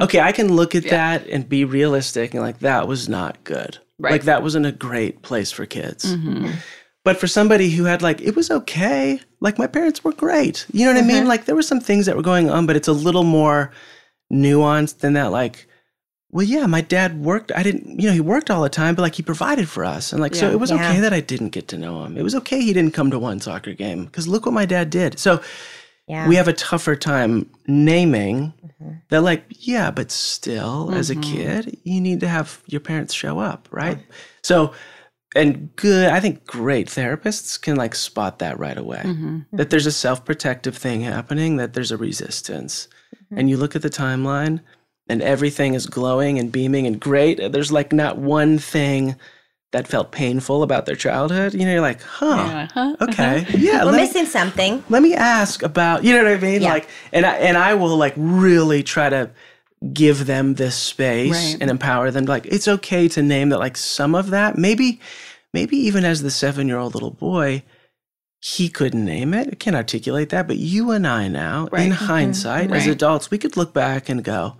[0.00, 3.76] okay, I can look at that and be realistic and like that was not good.
[3.98, 4.12] Right.
[4.12, 6.04] Like that wasn't a great place for kids.
[6.16, 6.50] Mm-hmm.
[7.04, 9.20] But for somebody who had like, it was okay.
[9.40, 10.64] Like my parents were great.
[10.72, 11.08] You know what I Mm-hmm.
[11.18, 11.28] mean?
[11.28, 13.70] Like there were some things that were going on, but it's a little more
[14.32, 15.30] nuanced than that.
[15.32, 15.66] Like,
[16.32, 17.52] well, yeah, my dad worked.
[17.54, 20.12] I didn't, you know, he worked all the time, but like he provided for us.
[20.12, 20.76] And like, so it was Yeah.
[20.76, 22.16] okay that I didn't get to know him.
[22.16, 24.88] It was okay he didn't come to one soccer game because look what my dad
[24.88, 25.18] did.
[25.18, 25.42] So
[26.08, 26.26] yeah.
[26.26, 28.94] we have a tougher time naming Mm-hmm.
[29.10, 31.36] that, like, yeah, but still, as a mm-hmm.
[31.36, 33.98] kid, you need to have your parents show up, right?
[34.42, 34.72] So,
[35.36, 39.40] and good, I think great therapists can like spot that right away mm-hmm.
[39.52, 39.94] that there's a mm-hmm.
[39.94, 42.88] self protective thing happening, that there's a resistance.
[43.34, 44.60] And you look at the timeline
[45.08, 47.52] and everything is glowing and beaming and great.
[47.52, 49.16] There's like not one thing
[49.72, 51.54] that felt painful about their childhood.
[51.54, 52.68] You know, you're like, huh,
[53.00, 54.84] okay, yeah, We're let me- missing something.
[54.90, 56.62] let me ask about you know what I mean?
[56.62, 56.72] Yeah.
[56.72, 59.30] Like and I and I will like really try to
[59.92, 61.56] give them this space Right.
[61.60, 65.00] and empower them like it's okay to name that like some of that maybe
[65.52, 67.64] maybe even as the 7-year-old little boy
[68.40, 71.86] he couldn't name it, can't articulate that, but you and I now Right.
[71.86, 72.06] in Mhm.
[72.06, 74.56] hindsight as adults we could look back and go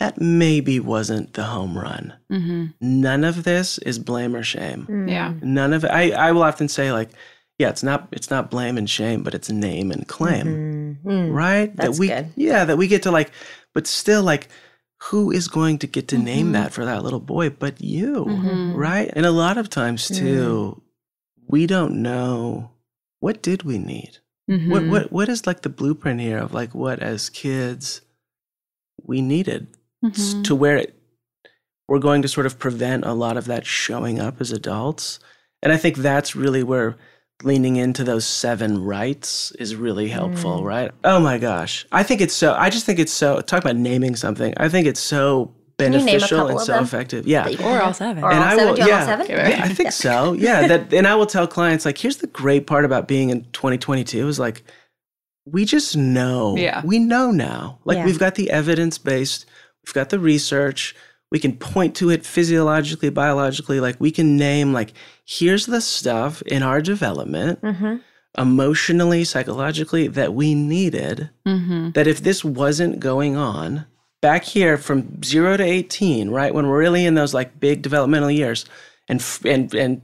[0.00, 2.12] that maybe wasn't the home run.
[2.32, 2.66] Mm-hmm.
[2.80, 5.06] None of this is blame or shame.
[5.08, 5.34] Yeah.
[5.42, 5.90] none of it.
[5.92, 7.10] I, I will often say like
[7.58, 10.98] yeah it's not it's not blame and shame but it's name and claim.
[11.04, 11.74] Mm, right?
[11.76, 12.32] That's that we good.
[12.34, 13.30] yeah that we get to like
[13.74, 14.48] but still like
[15.04, 18.24] who is going to get to name that for that little boy but you?
[18.26, 18.74] Mhm.
[18.76, 19.10] right?
[19.14, 20.80] And a lot of times too
[21.46, 22.70] we don't know
[23.20, 24.18] what did we need?
[24.50, 24.70] Mm-hmm.
[24.70, 28.00] what what what is like the blueprint here of like what as kids
[29.02, 29.66] we needed?
[29.72, 30.42] s- Mm-hmm.
[30.42, 30.94] to where it,
[31.88, 35.20] we're going to sort of prevent a lot of that showing up as adults.
[35.62, 36.96] And I think that's really where
[37.42, 40.90] leaning into those seven rights is really helpful, right?
[41.04, 41.86] Oh my gosh.
[41.92, 44.54] I think it's so, I just think it's so, talk about naming something.
[44.56, 47.26] I think it's so you name a beneficial and so effective.
[47.26, 47.42] Yeah.
[47.44, 48.22] That you can Or all seven.
[48.24, 48.66] Or And all I seven?
[48.68, 49.26] will- Do you want all seven?
[49.30, 50.32] Yeah, I think so.
[50.38, 53.44] Yeah, that and I will tell clients like here's the great part about being in
[53.52, 54.62] 2022 is like
[55.46, 56.56] we just know.
[56.56, 56.82] Yeah.
[56.84, 57.80] We know now.
[57.84, 58.04] Like Yeah.
[58.06, 59.46] we've got the evidence based,
[59.84, 60.94] we've got the research,
[61.30, 64.92] we can point to it physiologically, biologically, like we can name like
[65.24, 67.96] here's the stuff in our development Mm-hmm.
[68.38, 71.90] emotionally, psychologically that we needed Mm-hmm.
[71.92, 73.86] that if this wasn't going on,
[74.20, 76.52] back here from zero to 18, right?
[76.52, 78.66] When we're really in those like big developmental years
[79.08, 80.02] and, and, and,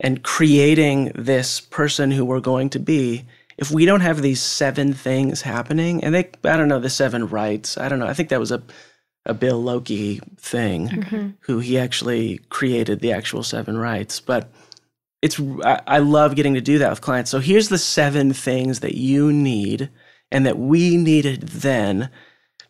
[0.00, 3.24] and creating this person who we're going to be,
[3.58, 7.28] if we don't have these seven things happening, and they, I don't know, the seven
[7.28, 8.62] rights, I don't know, I think that was a,
[9.24, 11.28] a Bill Loki thing, mm-hmm.
[11.40, 14.20] who he actually created the actual seven rights.
[14.20, 14.50] But
[15.20, 17.30] it's, I, I love getting to do that with clients.
[17.30, 19.90] So here's the seven things that you need
[20.32, 22.10] and that we needed then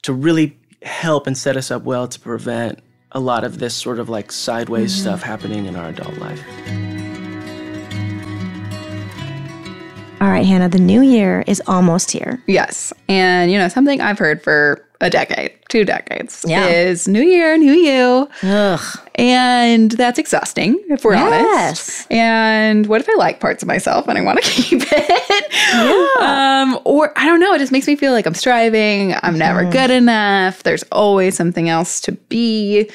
[0.03, 2.81] to really help and set us up well to prevent
[3.13, 5.03] a lot of this sort of like sideways mm-hmm.
[5.03, 6.43] stuff happening in our adult life.
[10.21, 12.43] All right, Hannah, the new year is almost here.
[12.47, 12.93] Yes.
[13.09, 16.69] And, you know, something I've heard for a decade, two decades, yeah.
[16.69, 18.29] is new year, new you.
[18.45, 18.81] Ugh.
[19.17, 21.27] And that's exhausting, if we're yes.
[21.27, 22.13] honest.
[22.13, 25.22] And what if I like parts of myself and I want to keep it?
[25.53, 26.63] Yeah.
[26.63, 29.13] Um, or I don't know, it just makes me feel like I'm striving.
[29.15, 29.39] I'm mm-hmm.
[29.39, 30.63] never good enough.
[30.63, 32.91] There's always something else to be.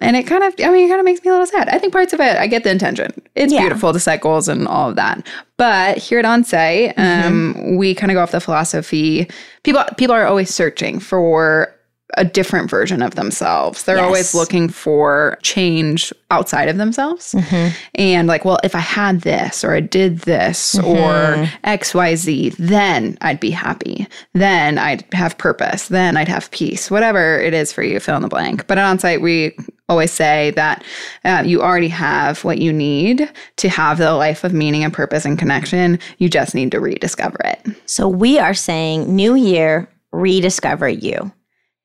[0.00, 1.68] And it kind of, I mean, it kind of makes me a little sad.
[1.68, 3.10] I think parts of it, I get the intention.
[3.34, 3.60] It's yeah.
[3.60, 5.26] beautiful, the cycles and all of that.
[5.56, 7.76] But here at Onsite, um, mm-hmm.
[7.76, 9.28] we kind of go off the philosophy.
[9.64, 11.74] People, people are always searching for
[12.16, 13.84] a different version of themselves.
[13.84, 14.04] They're yes.
[14.04, 17.34] always looking for change outside of themselves.
[17.34, 17.76] Mm-hmm.
[17.96, 20.86] And like, well, if I had this or I did this mm-hmm.
[20.86, 24.06] or XYZ, then I'd be happy.
[24.32, 25.88] Then I'd have purpose.
[25.88, 26.90] Then I'd have peace.
[26.90, 28.66] Whatever it is for you, fill in the blank.
[28.66, 29.56] But at Onsite, we
[29.88, 30.84] always say that
[31.24, 35.24] uh, you already have what you need to have the life of meaning and purpose
[35.24, 35.98] and connection.
[36.18, 37.60] You just need to rediscover it.
[37.86, 41.32] So we are saying, new year, rediscover you.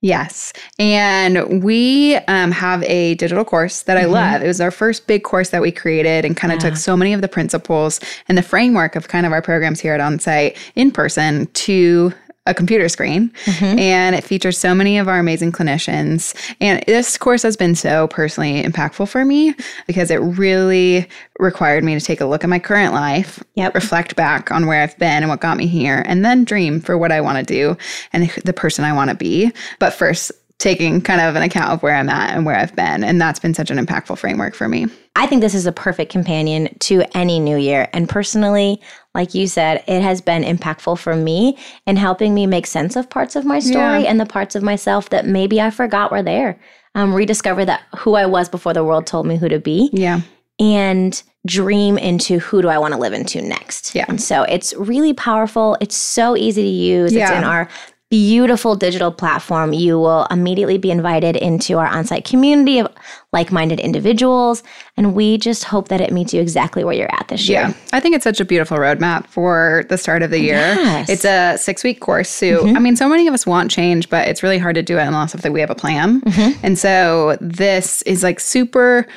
[0.03, 0.51] Yes.
[0.79, 4.11] And we um, have a digital course that I mm-hmm.
[4.11, 4.41] love.
[4.43, 6.71] It was our first big course that we created and kind of yeah.
[6.71, 9.93] took so many of the principles and the framework of kind of our programs here
[9.93, 12.13] at Onsite in person to
[12.45, 13.79] a computer screen mm-hmm.
[13.79, 16.35] and it features so many of our amazing clinicians.
[16.59, 19.55] And this course has been so personally impactful for me
[19.87, 21.07] because it really
[21.39, 23.73] required me to take a look at my current life, yep.
[23.73, 26.97] reflect back on where I've been and what got me here, and then dream for
[26.97, 27.77] what I want to do
[28.11, 29.51] and the person I want to be.
[29.79, 30.31] But first,
[30.63, 33.03] taking kind of an account of where I'm at and where I've been.
[33.03, 34.87] And that's been such an impactful framework for me.
[35.15, 37.89] I think this is a perfect companion to any new year.
[37.91, 38.81] And personally,
[39.13, 43.09] like you said, it has been impactful for me in helping me make sense of
[43.09, 44.09] parts of my story yeah.
[44.09, 46.59] and the parts of myself that maybe I forgot were there.
[46.95, 49.89] Um, rediscover that who I was before the world told me who to be.
[49.93, 50.21] Yeah.
[50.59, 53.93] And dream into who do I want to live into next.
[53.93, 54.05] Yeah.
[54.07, 55.77] And so it's really powerful.
[55.81, 57.13] It's so easy to use.
[57.13, 57.29] Yeah.
[57.29, 57.67] It's in our
[58.13, 62.87] beautiful digital platform, you will immediately be invited into our Onsite community of
[63.31, 64.61] like minded individuals.
[64.95, 67.61] And we just hope that it meets you exactly where you're at this year.
[67.61, 70.57] Yeah, I think it's such a beautiful roadmap for the start of the year.
[70.59, 71.09] Yes.
[71.09, 72.29] It's a six week course.
[72.29, 72.77] So, mm-hmm.
[72.77, 75.07] I mean, so many of us want change, but it's really hard to do it
[75.07, 76.21] unless if we have a plan.
[76.21, 76.63] Mm-hmm.
[76.63, 79.07] And so this is like super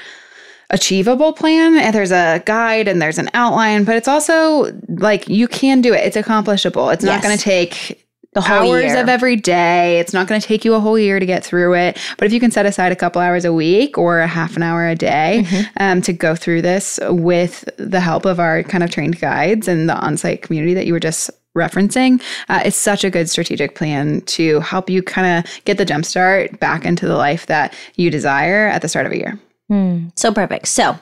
[0.70, 5.46] achievable plan and there's a guide and there's an outline but it's also like you
[5.46, 7.14] can do it it's accomplishable it's yes.
[7.14, 8.04] not going to take
[8.36, 9.00] the whole hours year.
[9.00, 9.98] of every day.
[9.98, 11.98] It's not going to take you a whole year to get through it.
[12.18, 14.62] But if you can set aside a couple hours a week or a half an
[14.62, 15.62] hour a day mm-hmm.
[15.80, 19.88] um, to go through this with the help of our kind of trained guides and
[19.88, 24.20] the Onsite community that you were just referencing, uh, it's such a good strategic plan
[24.22, 28.68] to help you kind of get the jumpstart back into the life that you desire
[28.68, 29.40] at the start of a year.
[29.72, 30.68] Mm, so perfect.
[30.68, 30.96] So,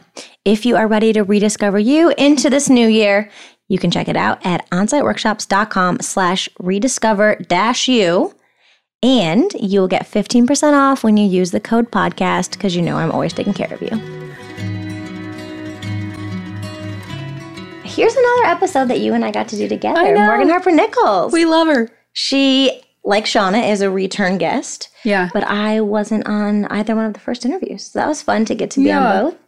[0.44, 3.30] if you are ready to rediscover you into this new year,
[3.68, 8.34] you can check it out at onsiteworkshops.com slash rediscover dash you.
[9.02, 13.12] And you'll get 15% off when you use the code podcast because you know I'm
[13.12, 13.90] always taking care of you.
[17.84, 20.16] Here's another episode that you and I got to do together.
[20.16, 21.32] Morgan Harper Nichols.
[21.32, 21.90] We love her.
[22.12, 24.88] She, like Shauna, is a return guest.
[25.04, 25.28] Yeah.
[25.32, 27.84] But I wasn't on either one of the first interviews.
[27.84, 29.00] So that was fun to get to be yeah.
[29.00, 29.38] on both.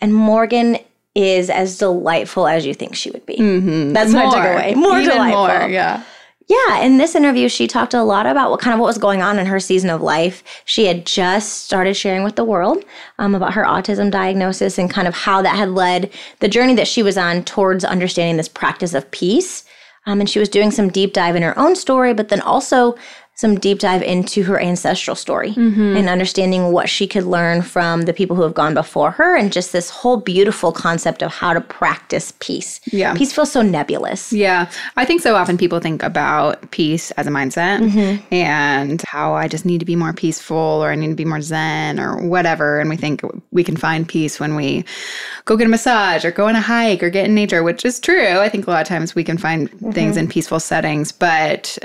[0.00, 0.78] And Morgan
[1.16, 3.36] is as delightful as you think she would be.
[3.36, 3.94] Mm-hmm.
[3.94, 4.76] That's more, my takeaway.
[4.76, 5.46] More Even delightful.
[5.48, 6.02] More, yeah.
[6.48, 9.20] Yeah, in this interview, she talked a lot about what kind of what was going
[9.20, 10.44] on in her season of life.
[10.64, 12.84] She had just started sharing with the world
[13.18, 16.86] um, about her autism diagnosis and kind of how that had led the journey that
[16.86, 19.64] she was on towards understanding this practice of peace.
[20.04, 22.94] Um, and she was doing some deep dive in her own story, but then also
[23.36, 25.94] some deep dive into her ancestral story mm-hmm.
[25.94, 29.52] and understanding what she could learn from the people who have gone before her and
[29.52, 32.80] just this whole beautiful concept of how to practice peace.
[32.86, 33.14] Yeah.
[33.14, 34.32] Peace feels so nebulous.
[34.32, 34.70] Yeah.
[34.96, 38.34] I think so often people think about peace as a mindset mm-hmm.
[38.34, 41.42] and how I just need to be more peaceful or I need to be more
[41.42, 42.80] zen or whatever.
[42.80, 43.20] And we think
[43.50, 44.82] we can find peace when we
[45.44, 48.00] go get a massage or go on a hike or get in nature, which is
[48.00, 48.38] true.
[48.38, 49.90] I think a lot of times we can find mm-hmm.
[49.90, 51.76] things in peaceful settings, but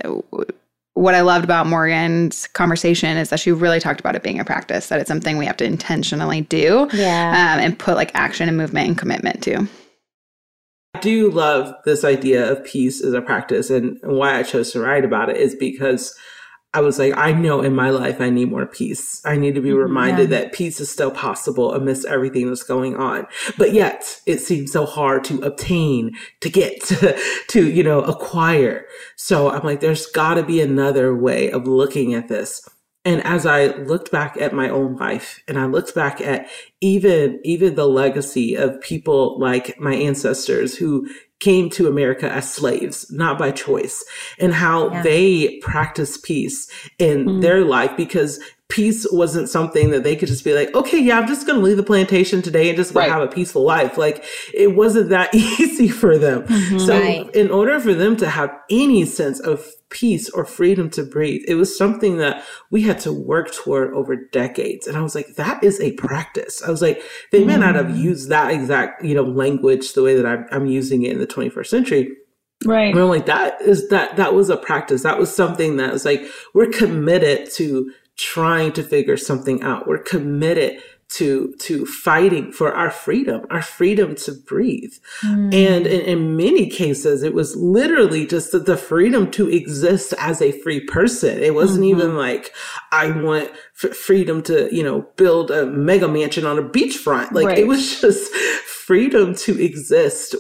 [0.94, 4.46] what I loved about Morgan's conversation is that she really talked about it being a
[4.46, 7.30] practice, that it's something we have to intentionally do Yeah.
[7.56, 9.68] um, and put like action and movement and commitment to.
[10.94, 14.82] I do love this idea of peace as a practice, and why I chose to
[14.82, 16.14] write about it is because
[16.74, 19.22] I was like, I know in my life I need more peace.
[19.26, 19.80] I need to be mm-hmm.
[19.80, 23.28] reminded that peace is still possible amidst everything that's going on.
[23.58, 28.86] But yet it seems so hard to obtain, to get, to, to you know, acquire.
[29.18, 32.68] So I'm like, there's got to be another way of looking at this.
[33.04, 36.48] And as I looked back at my own life and I looked back at
[36.80, 41.10] even, even the legacy of people like my ancestors who
[41.42, 44.06] came to America as slaves, not by choice,
[44.40, 45.02] and how Yeah.
[45.02, 47.40] they practice peace in mm-hmm.
[47.42, 48.40] their life because
[48.72, 51.66] peace wasn't something that they could just be like, okay, yeah, I'm just going to
[51.66, 53.12] leave the plantation today and just go Right.
[53.12, 53.98] have a peaceful life.
[53.98, 56.44] Like it wasn't that easy for them.
[56.44, 56.80] Mm-hmm.
[56.80, 57.36] So Right.
[57.36, 61.56] in order for them to have any sense of peace or freedom to breathe, it
[61.56, 64.88] was something that we had to work toward over decades.
[64.88, 66.64] And I was like, that is a practice.
[66.64, 67.04] I was like,
[67.34, 68.02] they may not have mm-hmm.
[68.02, 71.28] used that exact, you know, language the way that I'm, I'm using it in the
[71.28, 72.16] 21st century.
[72.66, 72.92] Right.
[72.92, 75.02] And I'm like, that is that that was a practice.
[75.04, 79.88] That was something that was like, we're committed to trying to figure something out.
[79.88, 84.94] We're committed to to fighting for our freedom, our freedom to breathe.
[85.22, 85.54] And hmm.
[85.54, 90.54] in, in many cases, it was literally just the, the freedom to exist as a
[90.62, 91.44] free person.
[91.44, 92.00] It wasn't mm-hmm.
[92.00, 92.54] even like
[92.94, 93.52] I want
[93.84, 97.34] f- freedom to, you know, build a mega mansion on a beachfront.
[97.34, 97.60] Like Right.
[97.60, 100.36] it was just freedom to exist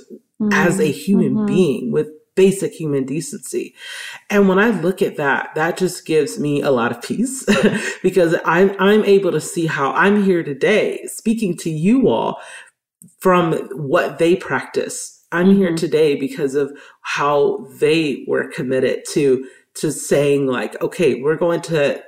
[0.51, 0.91] as a mm-hmm.
[0.91, 1.45] human mm-hmm.
[1.45, 2.07] being with
[2.41, 3.75] basic human decency.
[4.31, 7.45] And when I look at that, that just gives me a lot of peace
[8.01, 12.41] because I'm I'm able to see how I'm here today speaking to you all
[13.19, 15.23] from what they practice.
[15.31, 15.75] I'm here mm-hmm.
[15.75, 22.01] today because of how they were committed to to saying like, okay, we're going to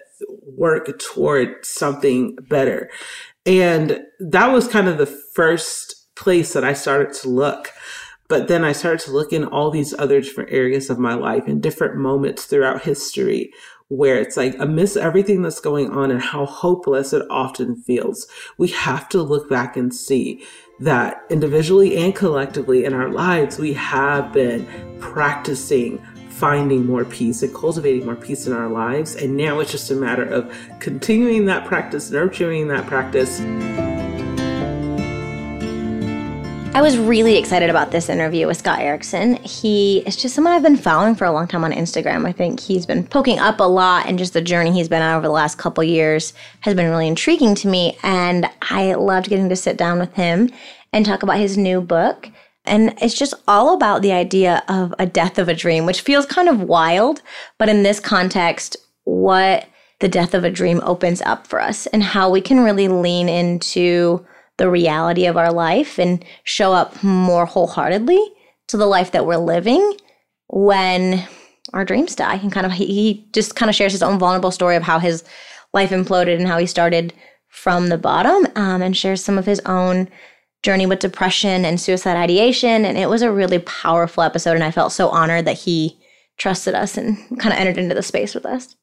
[0.58, 2.90] work toward something better.
[3.46, 7.70] And that was kind of the first place that I started to look.
[8.34, 11.46] But then I started to look in all these other different areas of my life
[11.46, 13.54] and different moments throughout history
[13.90, 18.26] where it's like amidst everything that's going on and how hopeless it often feels,
[18.58, 20.44] we have to look back and see
[20.80, 24.68] that individually and collectively in our lives, we have been
[25.00, 29.14] practicing finding more peace and cultivating more peace in our lives.
[29.14, 33.42] And now it's just a matter of continuing that practice, nurturing that practice.
[36.76, 39.36] I was really excited about this interview with Scott Erickson.
[39.44, 42.28] He is just someone I've been following for a long time on Instagram.
[42.28, 45.16] I think he's been poking up a lot, and just the journey he's been on
[45.16, 47.96] over the last couple years has been really intriguing to me.
[48.02, 50.50] And I loved getting to sit down with him
[50.92, 52.28] and talk about his new book.
[52.66, 56.26] And it's just all about the idea of a death of a dream, which feels
[56.26, 57.22] kind of wild,
[57.60, 59.68] but in this context, what
[60.00, 63.30] the death of a dream opens up for us and how we can really lean
[63.30, 64.26] into
[64.58, 68.24] the reality of our life and show up more wholeheartedly
[68.68, 69.98] to the life that we're living
[70.48, 71.28] when
[71.74, 72.36] our dreams die.
[72.36, 75.00] And kind of, he, he just kind of shares his own vulnerable story of how
[75.00, 75.24] his
[75.74, 77.14] life imploded and how he started
[77.48, 80.08] from the bottom um, and shares some of his own
[80.62, 82.86] journey with depression and suicide ideation.
[82.86, 84.56] And it was a really powerful episode.
[84.56, 86.00] And I felt so honored that he
[86.38, 88.76] trusted us and kind of entered into the space with us.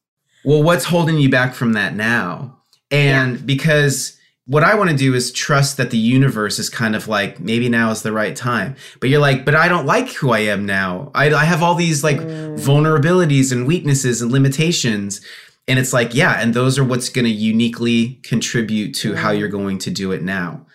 [0.43, 2.57] Well, what's holding you back from that now?
[2.89, 7.07] And because what I want to do is trust that the universe is kind of
[7.07, 8.75] like maybe now is the right time.
[8.99, 11.11] But you're like, but I don't like who I am now.
[11.13, 12.57] I, I have all these like mm.
[12.59, 15.21] vulnerabilities and weaknesses and limitations.
[15.67, 19.39] And it's like, yeah, and those are what's going to uniquely contribute to how mm.
[19.39, 20.65] you're going to do it now.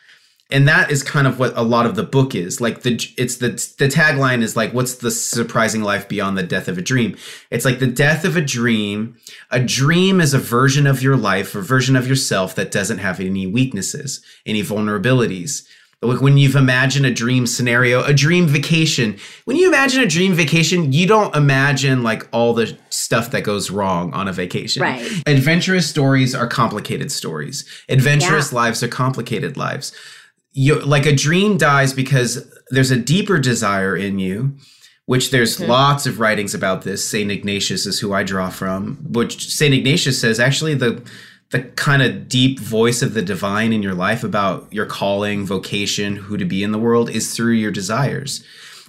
[0.50, 2.60] And that is kind of what a lot of the book is.
[2.60, 6.68] Like the it's the the tagline is like what's the surprising life beyond the death
[6.68, 7.16] of a dream?
[7.50, 9.16] It's like the death of a dream.
[9.50, 13.18] A dream is a version of your life, a version of yourself that doesn't have
[13.18, 15.66] any weaknesses, any vulnerabilities.
[16.02, 20.34] Like when you've imagined a dream scenario, a dream vacation, when you imagine a dream
[20.34, 24.82] vacation, you don't imagine like all the stuff that goes wrong on a vacation.
[24.82, 25.02] Right.
[25.26, 27.64] Adventurous stories are complicated stories.
[27.88, 29.92] Adventurous lives are complicated lives.
[30.58, 34.56] You like a dream dies because there's a deeper desire in you,
[35.04, 35.70] which there's mm-hmm.
[35.70, 37.06] lots of writings about this.
[37.06, 41.06] Saint Ignatius is who I draw from, which Saint Ignatius says actually the
[41.50, 46.16] the kind of deep voice of the divine in your life about your calling, vocation,
[46.16, 48.42] who to be in the world is through your desires.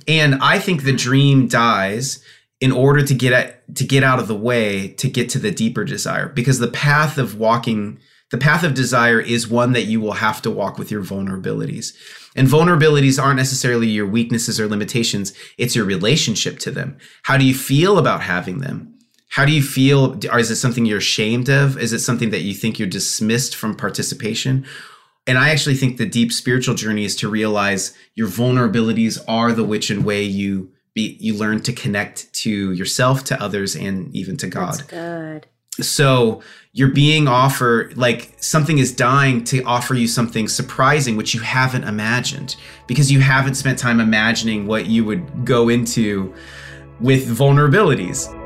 [0.07, 2.23] And I think the dream dies
[2.59, 5.51] in order to get at, to get out of the way to get to the
[5.51, 7.99] deeper desire because the path of walking
[8.31, 11.95] the path of desire is one that you will have to walk with your vulnerabilities.
[12.35, 16.97] And vulnerabilities aren't necessarily your weaknesses or limitations, it's your relationship to them.
[17.23, 18.97] How do you feel about having them?
[19.29, 22.41] how do you feel or is it something you're ashamed of is it something that
[22.41, 24.65] you think you're dismissed from participation
[25.27, 29.63] and i actually think the deep spiritual journey is to realize your vulnerabilities are the
[29.63, 34.37] which and way you be you learn to connect to yourself to others and even
[34.37, 35.47] to god That's good.
[35.81, 36.41] So
[36.73, 41.83] you're being offered like something is dying to offer you something surprising which you haven't
[41.83, 42.55] imagined
[42.85, 46.33] because you haven't spent time imagining what you would go into
[46.99, 48.36] with vulnerabilities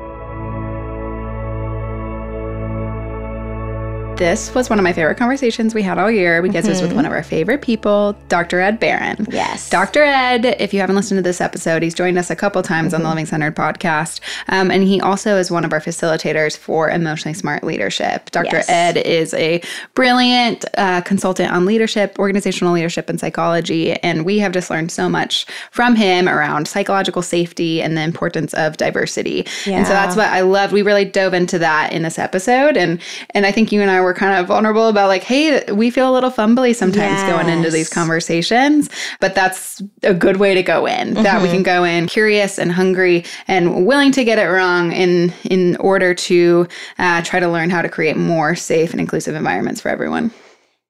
[4.22, 6.70] This was one of my favorite conversations we had all year because mm-hmm.
[6.70, 8.60] it was with one of our favorite people, Dr.
[8.60, 9.26] Ed Barron.
[9.28, 9.68] Yes.
[9.68, 10.04] Dr.
[10.04, 12.98] Ed, if you haven't listened to this episode, he's joined us a couple times mm-hmm.
[12.98, 14.20] on the Living Centered podcast.
[14.46, 18.30] Um, and he also is one of our facilitators for Emotionally Smart Leadership.
[18.30, 18.58] Dr.
[18.58, 18.68] Yes.
[18.68, 19.60] Ed is a
[19.94, 23.94] brilliant uh, consultant on leadership, organizational leadership, and psychology.
[24.04, 28.54] And we have just learned so much from him around psychological safety and the importance
[28.54, 29.48] of diversity.
[29.66, 29.78] Yeah.
[29.78, 30.72] And so that's what I loved.
[30.72, 32.76] We really dove into that in this episode.
[32.76, 35.90] And, and I think you and I were kind of vulnerable about like, hey, we
[35.90, 37.30] feel a little fumbly sometimes yes.
[37.30, 38.88] going into these conversations,
[39.20, 41.14] but that's a good way to go in.
[41.14, 41.22] Mm-hmm.
[41.22, 41.56] That we mm-hmm.
[41.56, 46.14] can go in curious and hungry and willing to get it wrong in in order
[46.14, 46.66] to
[46.98, 50.30] uh, try to learn how to create more safe and inclusive environments for everyone.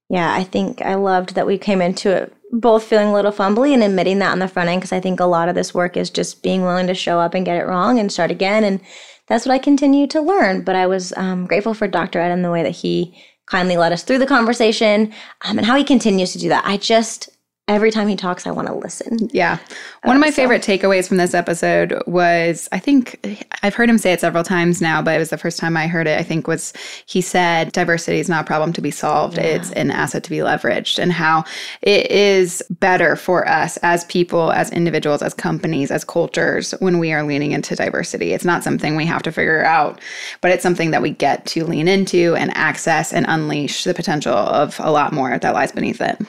[0.09, 3.73] Yeah, I think I loved that we came into it both feeling a little fumbly
[3.73, 5.97] and admitting that on the front end because I think a lot of this work
[5.97, 8.81] is just being willing to show up and get it wrong and start again and
[9.27, 10.63] that's what I continue to learn.
[10.63, 12.21] But I was um, grateful for Dr.
[12.21, 13.17] Ed and the way that he
[13.47, 15.13] kindly led us through the conversation
[15.43, 16.65] um, and how he continues to do that.
[16.65, 17.29] I just
[17.75, 19.31] every time he talks, I want to listen.
[19.33, 19.59] Yeah.
[20.03, 20.37] One uh, of my so.
[20.37, 24.81] favorite takeaways from this episode was I think I've heard him say it several times
[24.81, 26.73] now, but it was the first time I heard it, I think, was
[27.07, 29.45] he said diversity is not a problem to be solved, yeah.
[29.45, 31.45] it's an asset to be leveraged, and how
[31.83, 37.13] it is better for us as people, as individuals, as companies, as cultures when we
[37.13, 38.33] are leaning into diversity.
[38.33, 40.01] It's not something we have to figure out,
[40.41, 44.35] but it's something that we get to lean into and access and unleash the potential
[44.35, 46.21] of a lot more that lies beneath it.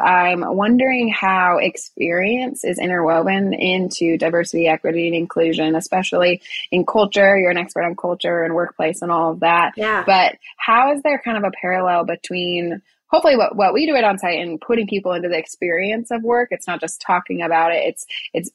[0.00, 6.40] I'm wondering how experience is interwoven into diversity, equity, and inclusion, especially
[6.70, 7.36] in culture.
[7.36, 9.72] You're an expert on culture and workplace and all of that.
[9.76, 10.04] Yeah.
[10.06, 14.04] But how is there kind of a parallel between hopefully what, what we do at
[14.04, 16.48] onsite and putting people into the experience of work?
[16.50, 17.84] It's not just talking about it.
[17.86, 18.50] It's it's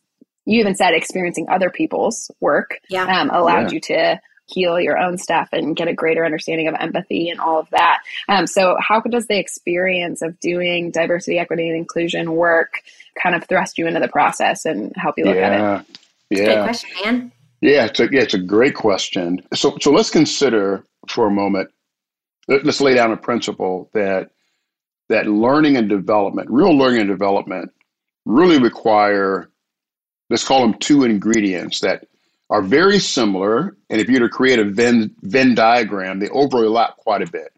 [0.46, 3.20] you even said experiencing other people's work yeah.
[3.20, 3.74] um, allowed yeah.
[3.74, 7.60] you to heal your own stuff and get a greater understanding of empathy and all
[7.60, 8.00] of that.
[8.30, 12.82] Um, so, how does the experience of doing diversity, equity, and inclusion work
[13.22, 15.48] kind of thrust you into the process and help you look yeah.
[15.48, 16.00] at it?
[16.30, 17.32] Yeah, Good question, man.
[17.62, 19.41] Yeah, it's a, yeah, it's a great question.
[19.54, 21.70] So, so let's consider for a moment.
[22.48, 24.32] Let, let's lay down a principle that
[25.10, 27.72] that learning and development, real learning and development,
[28.26, 29.50] really require
[30.30, 32.06] let's call them two ingredients that
[32.50, 33.76] are very similar.
[33.89, 37.52] And if you were to create a Venn, Venn diagram, they overlap quite a bit.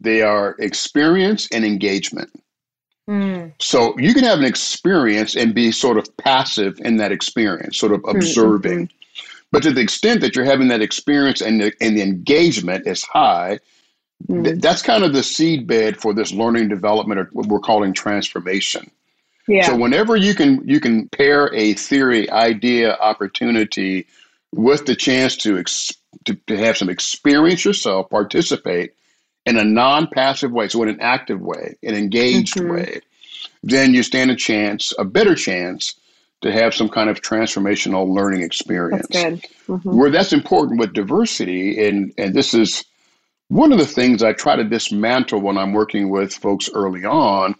[0.00, 2.30] They are experience and engagement.
[3.08, 3.52] Mm.
[3.60, 7.92] So you can have an experience and be sort of passive in that experience, sort
[7.92, 8.86] of hmm, observing.
[8.86, 9.26] Mm-hmm.
[9.50, 13.02] But to the extent that you're having that experience and the, and the engagement is
[13.02, 13.58] high,
[14.28, 14.44] mm.
[14.44, 17.92] th- that's kind of the seed bed for this learning development or what we're calling
[17.92, 18.90] transformation.
[19.48, 19.66] Yeah.
[19.66, 24.06] So whenever you can you can pair a theory, idea, opportunity
[24.52, 25.92] with the chance to, ex-
[26.24, 28.92] to, to have some experience yourself, participate
[29.46, 32.72] in a non-passive way, so in an active way, an engaged mm-hmm.
[32.72, 33.00] way,
[33.62, 35.94] then you stand a chance, a better chance
[36.42, 39.06] to have some kind of transformational learning experience.
[39.10, 39.50] That's good.
[39.68, 39.96] Mm-hmm.
[39.96, 42.84] Where that's important with diversity, and and this is
[43.48, 47.54] one of the things I try to dismantle when I'm working with folks early on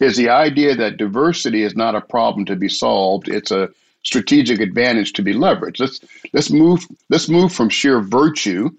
[0.00, 3.28] is the idea that diversity is not a problem to be solved.
[3.28, 3.68] It's a
[4.02, 5.80] strategic advantage to be leveraged.
[5.80, 6.00] Let's
[6.32, 8.70] let's move let's move from sheer virtue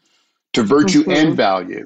[0.54, 1.12] to virtue mm-hmm.
[1.12, 1.86] and value.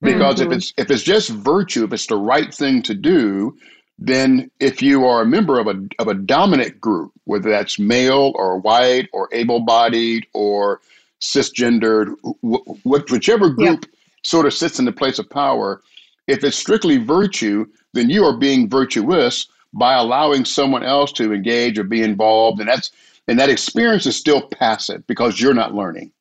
[0.00, 0.52] Because mm-hmm.
[0.52, 3.56] if it's if it's just virtue, if it's the right thing to do,
[3.98, 8.32] then if you are a member of a of a dominant group, whether that's male
[8.34, 10.80] or white or able-bodied or
[11.20, 13.86] cisgendered, wh- whichever group
[14.24, 15.82] sort of sits in the place of power,
[16.26, 21.78] if it's strictly virtue, then you are being virtuous by allowing someone else to engage
[21.78, 22.60] or be involved.
[22.60, 22.90] And that's
[23.28, 26.12] and that experience is still passive because you're not learning.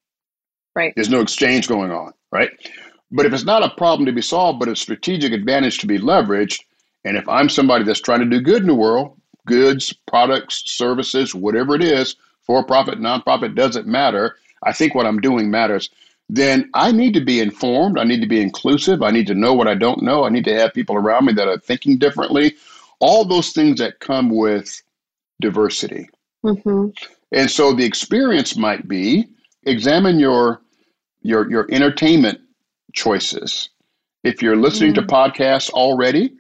[0.76, 0.93] Right.
[0.95, 2.51] There's no exchange going on, right?
[3.11, 5.99] But if it's not a problem to be solved, but a strategic advantage to be
[5.99, 6.61] leveraged,
[7.03, 11.36] and if I'm somebody that's trying to do good in the world, goods, products, services,
[11.36, 14.38] whatever it is, for profit, nonprofit, doesn't matter.
[14.63, 15.89] I think what I'm doing matters
[16.34, 17.99] then I need to be informed.
[17.99, 19.03] I need to be inclusive.
[19.03, 20.23] I need to know what I don't know.
[20.23, 22.55] I need to have people around me that are thinking differently.
[23.01, 24.82] All those things that come with
[25.41, 26.09] diversity.
[26.45, 26.88] Mm-hmm.
[27.34, 29.27] And so the experience might be
[29.63, 30.61] examine your
[31.21, 32.39] your your entertainment
[32.93, 33.67] choices.
[34.23, 34.95] If you're listening mm.
[34.95, 36.34] to podcasts already,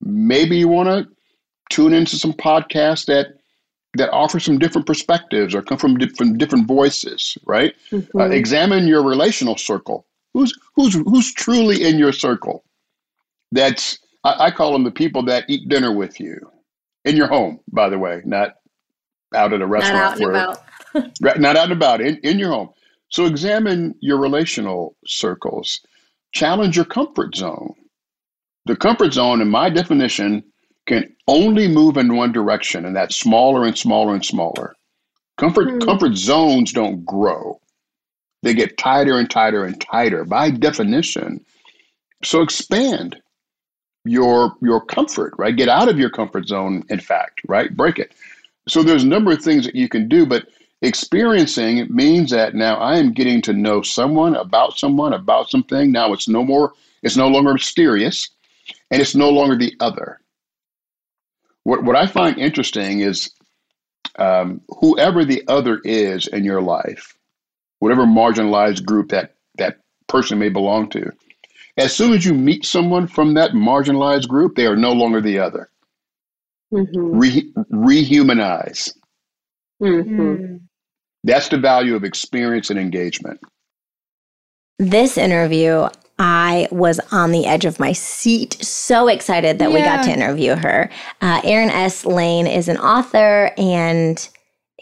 [0.00, 1.06] maybe you want to
[1.68, 3.37] tune into some podcasts that
[3.94, 7.74] that offer some different perspectives or come from different different voices, right?
[7.90, 8.20] Mm-hmm.
[8.20, 10.06] Uh, examine your relational circle.
[10.34, 12.64] Who's who's who's truly in your circle?
[13.52, 16.38] That's I, I call them the people that eat dinner with you
[17.04, 17.60] in your home.
[17.72, 18.56] By the way, not
[19.34, 20.20] out at a restaurant.
[20.20, 20.56] Not out
[20.94, 21.20] and about.
[21.40, 22.00] not out and about.
[22.00, 22.70] In in your home.
[23.10, 25.80] So examine your relational circles.
[26.32, 27.74] Challenge your comfort zone.
[28.66, 30.44] The comfort zone, in my definition,
[30.88, 34.74] can only move in one direction, and that's smaller and smaller and smaller.
[35.36, 35.84] Comfort mm.
[35.84, 37.60] comfort zones don't grow;
[38.42, 41.44] they get tighter and tighter and tighter by definition.
[42.24, 43.20] So expand
[44.04, 45.54] your your comfort, right?
[45.54, 46.82] Get out of your comfort zone.
[46.88, 47.76] In fact, right?
[47.76, 48.12] Break it.
[48.66, 50.48] So there's a number of things that you can do, but
[50.82, 55.92] experiencing means that now I am getting to know someone about someone about something.
[55.92, 56.72] Now it's no more.
[57.02, 58.30] It's no longer mysterious,
[58.90, 60.20] and it's no longer the other
[61.68, 63.30] what, what I find interesting is
[64.18, 67.14] um, whoever the other is in your life,
[67.80, 71.12] whatever marginalized group that that person may belong to,
[71.76, 75.40] as soon as you meet someone from that marginalized group, they are no longer the
[75.40, 75.68] other.
[76.72, 77.18] Mm-hmm.
[77.18, 78.94] Re- rehumanize.
[79.82, 80.56] Mm-hmm.
[81.24, 83.40] That's the value of experience and engagement.
[84.78, 85.88] This interview,
[86.18, 89.74] I was on the edge of my seat, so excited that yeah.
[89.74, 90.90] we got to interview her.
[91.20, 92.04] Uh, Erin S.
[92.04, 94.28] Lane is an author and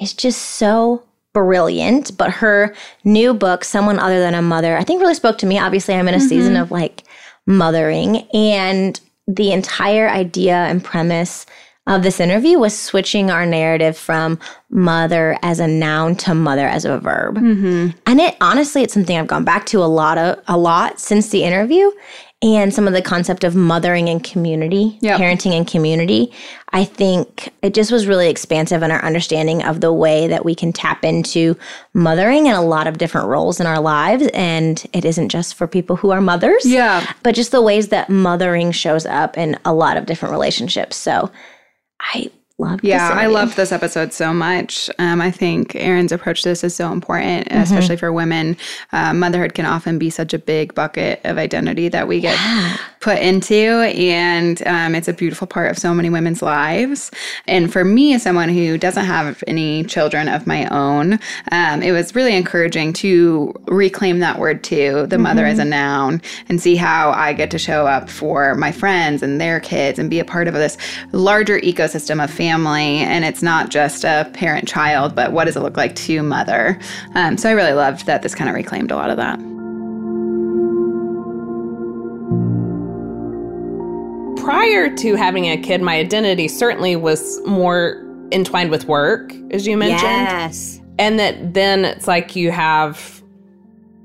[0.01, 1.03] is just so
[1.34, 2.16] brilliant.
[2.16, 2.74] But her
[3.05, 5.59] new book, Someone Other Than a Mother, I think really spoke to me.
[5.59, 6.28] Obviously, I'm in a mm-hmm.
[6.28, 7.05] season of like
[7.47, 11.47] mothering, and the entire idea and premise
[11.87, 14.39] of this interview was switching our narrative from
[14.70, 17.37] mother as a noun to mother as a verb.
[17.37, 17.97] Mm-hmm.
[18.07, 21.28] And it honestly, it's something I've gone back to a lot of a lot since
[21.28, 21.91] the interview.
[22.43, 25.18] And some of the concept of mothering and community, yep.
[25.18, 26.30] parenting and community.
[26.74, 30.55] I think it just was really expansive in our understanding of the way that we
[30.55, 31.57] can tap into
[31.95, 34.28] mothering and a lot of different roles in our lives.
[34.34, 36.66] And it isn't just for people who are mothers.
[36.66, 37.11] Yeah.
[37.22, 40.97] But just the ways that mothering shows up in a lot of different relationships.
[40.97, 41.30] So
[42.01, 42.88] I love this.
[42.88, 46.74] yeah i love this episode so much um, i think erin's approach to this is
[46.74, 47.62] so important mm-hmm.
[47.62, 48.57] especially for women
[48.92, 52.78] uh, motherhood can often be such a big bucket of identity that we get yeah.
[53.01, 57.11] Put into and um, it's a beautiful part of so many women's lives
[57.47, 61.18] and for me as someone who doesn't have any children of my own
[61.53, 65.22] um, it was really encouraging to reclaim that word too the mm-hmm.
[65.22, 69.22] mother as a noun and see how i get to show up for my friends
[69.22, 70.76] and their kids and be a part of this
[71.12, 75.57] larger ecosystem of family family and it's not just a parent child, but what does
[75.57, 76.78] it look like to mother?
[77.14, 79.56] Um, so I really loved that this kind of reclaimed a lot of that.
[84.47, 89.76] Prior to having a kid, my identity certainly was more entwined with work, as you
[89.76, 90.03] mentioned.
[90.03, 90.80] Yes.
[91.01, 93.24] And that then it's like you have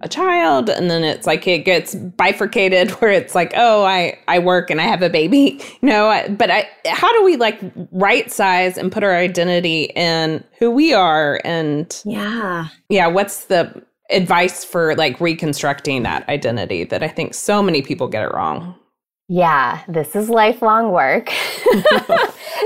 [0.02, 4.40] a child and then it's like it gets bifurcated where it's like oh i i
[4.40, 7.62] work and i have a baby you know but i how do we like
[7.92, 13.86] right size and put our identity in who we are and yeah yeah what's the
[14.10, 18.76] advice for like reconstructing that identity that i think so many people get it wrong
[19.32, 21.30] yeah, this is lifelong work.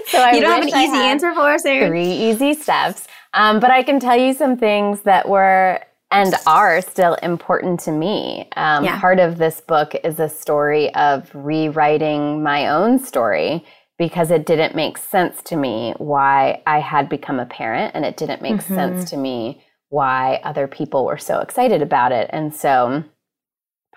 [0.08, 1.90] so I you don't have an easy answer for us, Erin?
[1.90, 3.08] Three easy steps.
[3.36, 7.92] Um, but I can tell you some things that were and are still important to
[7.92, 8.50] me.
[8.56, 9.00] Um, yeah.
[9.00, 13.64] Part of this book is a story of rewriting my own story
[14.00, 18.18] because it didn't make sense to me why I had become a parent, and it
[18.18, 18.74] didn't make mm-hmm.
[18.74, 22.28] sense to me why other people were so excited about it.
[22.34, 23.04] And so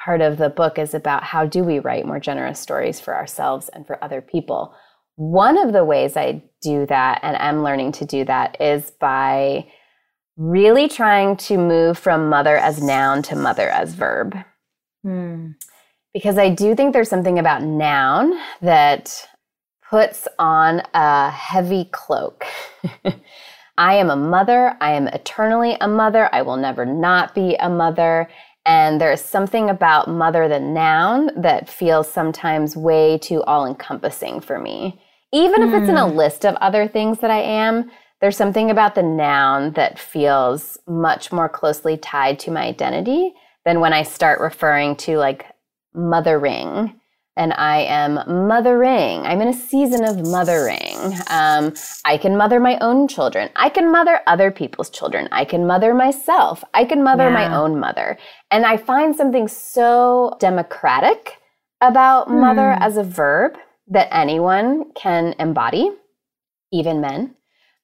[0.02, 3.68] part of the book is about how do we write more generous stories for ourselves
[3.70, 4.74] and for other people.
[5.16, 9.66] One of the ways I do that, and I'm learning to do that, is by
[10.36, 14.36] really trying to move from mother as noun to mother as verb.
[15.02, 15.50] Hmm.
[16.14, 19.28] Because I do think there's something about noun that
[19.90, 22.44] puts on a heavy cloak.
[23.78, 24.76] I am a mother.
[24.80, 26.28] I am eternally a mother.
[26.32, 28.28] I will never not be a mother.
[28.68, 34.58] And there's something about mother, the noun, that feels sometimes way too all encompassing for
[34.58, 35.00] me.
[35.32, 36.16] Even if it's in a hmm.
[36.16, 37.90] list of other things that I am,
[38.20, 43.32] there's something about the noun that feels much more closely tied to my identity
[43.64, 45.46] than when I start referring to like
[45.94, 46.97] mothering.
[47.38, 48.14] And I am
[48.48, 49.20] mothering.
[49.24, 51.14] I'm in a season of mothering.
[51.30, 51.72] Um,
[52.04, 53.48] I can mother my own children.
[53.54, 55.28] I can mother other people's children.
[55.30, 56.64] I can mother myself.
[56.74, 57.48] I can mother yeah.
[57.48, 58.18] my own mother.
[58.50, 61.38] And I find something so democratic
[61.80, 62.40] about mm.
[62.40, 65.92] mother as a verb that anyone can embody,
[66.72, 67.36] even men,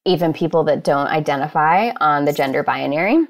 [0.05, 3.27] even people that don't identify on the gender binary.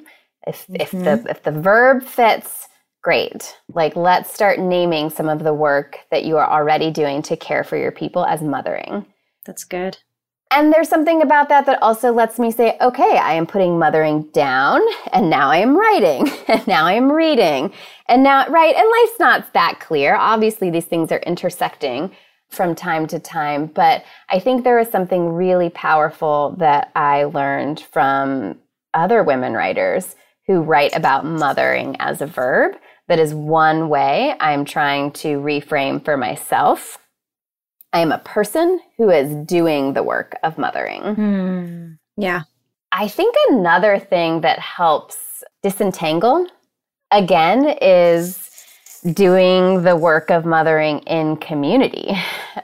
[0.47, 0.77] If, mm-hmm.
[0.81, 2.69] if the if the verb fits,
[3.05, 3.57] great.
[3.73, 7.63] Like, let's start naming some of the work that you are already doing to care
[7.63, 9.07] for your people as mothering.
[9.45, 9.99] That's good.
[10.51, 14.23] And there's something about that that also lets me say, okay, I am putting mothering
[14.33, 14.81] down,
[15.13, 17.73] and now I am writing, and now I am reading,
[18.09, 18.75] and now, right?
[18.75, 20.17] And life's not that clear.
[20.17, 22.11] Obviously, these things are intersecting
[22.49, 27.81] from time to time, but I think there is something really powerful that I learned
[27.81, 28.61] from
[28.95, 30.15] other women writers
[30.47, 32.77] who write about mothering as a verb
[33.09, 36.99] that is one way I'm trying to reframe for myself.
[37.93, 41.03] I am a person who is doing the work of mothering.
[41.03, 42.43] Mm, yeah.
[42.93, 46.47] I think another thing that helps disentangle,
[47.11, 48.51] again, is
[49.13, 52.13] doing the work of mothering in community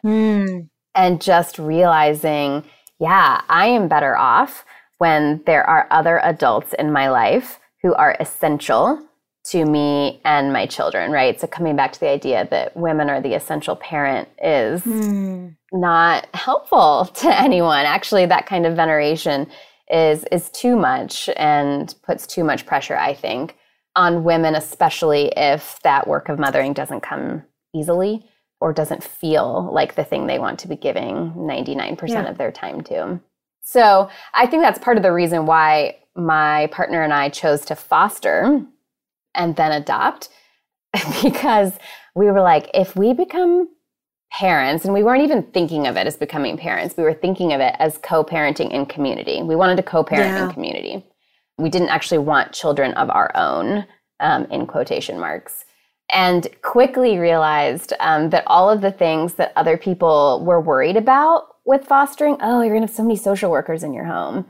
[0.04, 0.68] mm.
[0.94, 2.64] and just realizing,
[2.98, 4.64] yeah, I am better off
[4.98, 9.00] when there are other adults in my life who are essential
[9.42, 11.40] to me and my children, right?
[11.40, 15.54] So coming back to the idea that women are the essential parent is mm.
[15.72, 17.86] not helpful to anyone.
[17.86, 19.50] Actually, that kind of veneration
[19.90, 23.56] is is too much and puts too much pressure, I think,
[23.96, 27.42] on women, especially if that work of mothering doesn't come
[27.74, 28.24] easily
[28.60, 32.28] or doesn't feel like the thing they want to be giving 99% yeah.
[32.28, 33.20] of their time to.
[33.62, 37.74] So, I think that's part of the reason why my partner and I chose to
[37.74, 38.64] foster
[39.34, 40.28] and then adopt
[41.22, 41.72] because
[42.14, 43.68] we were like, if we become
[44.32, 47.60] parents, and we weren't even thinking of it as becoming parents, we were thinking of
[47.60, 49.42] it as co parenting in community.
[49.42, 50.46] We wanted to co parent yeah.
[50.46, 51.04] in community.
[51.58, 53.86] We didn't actually want children of our own,
[54.20, 55.64] um, in quotation marks.
[56.12, 61.44] And quickly realized um, that all of the things that other people were worried about
[61.64, 64.46] with fostering oh, you're going to have so many social workers in your home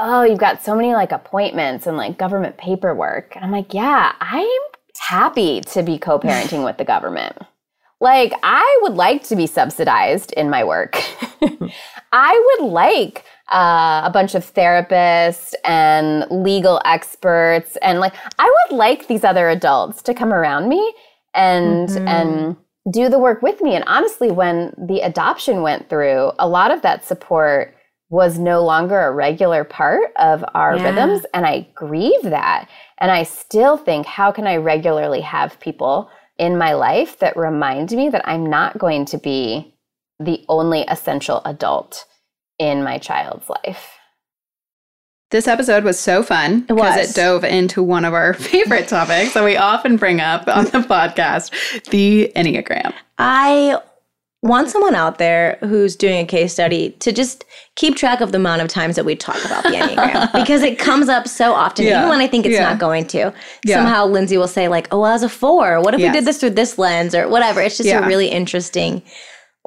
[0.00, 3.36] oh, you've got so many like appointments and like government paperwork.
[3.36, 4.48] And I'm like, yeah, I'm
[4.98, 7.36] happy to be co parenting with the government.
[8.00, 10.96] Like, I would like to be subsidized in my work.
[12.12, 18.76] I would like uh, a bunch of therapists and legal experts, and like, I would
[18.76, 20.94] like these other adults to come around me
[21.34, 22.08] and mm-hmm.
[22.08, 22.56] and
[22.90, 23.74] do the work with me.
[23.74, 27.74] And honestly, when the adoption went through, a lot of that support
[28.10, 30.82] was no longer a regular part of our yeah.
[30.82, 31.24] rhythms.
[31.32, 32.68] And I grieve that.
[32.98, 37.92] And I still think, how can I regularly have people in my life that remind
[37.92, 39.74] me that I'm not going to be
[40.18, 42.04] the only essential adult
[42.58, 43.92] in my child's life?
[45.30, 49.34] This episode was so fun because it, it, dove into one of our favorite topics
[49.34, 52.92] that we often bring up on the podcast the Enneagram.
[53.18, 53.80] I
[54.42, 57.44] want someone out there who's doing a case study to just
[57.76, 60.78] keep track of the amount of times that we talk about the Enneagram because it
[60.78, 61.98] comes up so often, yeah.
[61.98, 62.70] even when I think it's yeah.
[62.70, 63.34] not going to.
[63.64, 63.76] Yeah.
[63.76, 66.12] Somehow Lindsay will say, like, oh, as a four, what if yes.
[66.12, 67.60] we did this through this lens or whatever?
[67.60, 69.02] It's just a really interesting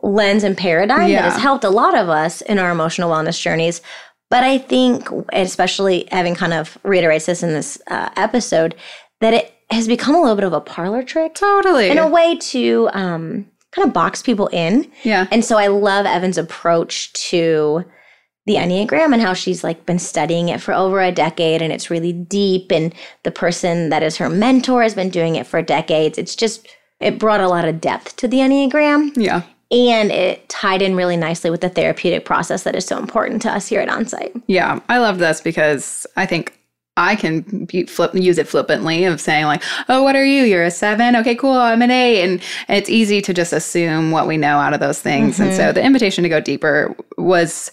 [0.02, 3.82] lens and paradigm that has helped a lot of us in our emotional wellness journeys.
[4.30, 8.74] But I think, especially having kind of reiterates this in this uh, episode,
[9.22, 11.36] that it has become a little bit of a parlor trick.
[11.36, 11.90] Totally.
[11.90, 14.90] In a way to um, kind of box people in.
[15.04, 15.28] Yeah.
[15.32, 17.84] And so I love Evan's approach to
[18.46, 21.90] the Enneagram and how she's like been studying it for over a decade and it's
[21.90, 22.72] really deep.
[22.72, 22.94] And
[23.24, 26.18] the person that is her mentor has been doing it for decades.
[26.18, 26.68] It's just,
[27.00, 29.12] it brought a lot of depth to the Enneagram.
[29.16, 29.44] Yeah.
[29.72, 33.52] And it tied in really nicely with the therapeutic process that is so important to
[33.52, 34.44] us here at Onsite.
[34.46, 36.60] Yeah, I love this because I think
[36.96, 40.44] I can be flip, use it flippantly of saying like, "Oh, what are you?
[40.44, 41.16] You're a seven.
[41.16, 41.58] Okay, cool.
[41.58, 42.24] I'm an eight.
[42.24, 45.36] And, and it's easy to just assume what we know out of those things.
[45.36, 45.44] Mm-hmm.
[45.44, 45.74] And so mm-hmm.
[45.74, 47.72] the invitation to go deeper was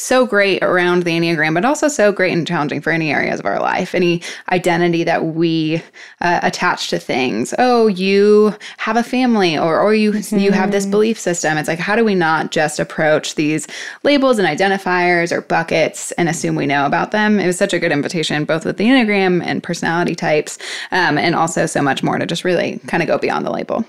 [0.00, 3.46] so great around the Enneagram, but also so great and challenging for any areas of
[3.46, 4.22] our life, any
[4.52, 5.82] identity that we
[6.20, 7.54] uh, attach to things.
[7.58, 10.38] Oh, you have a family, or or you mm-hmm.
[10.38, 10.92] you have this mm-hmm.
[10.92, 11.58] belief system.
[11.58, 13.66] It's like how do we not just approach these
[14.02, 17.38] labels and identifiers or buckets and assume we know about them?
[17.38, 20.58] It was such a good invitation, both with the Enneagram and personality types,
[20.90, 23.84] um, and also so much more to just really kind of go beyond the label.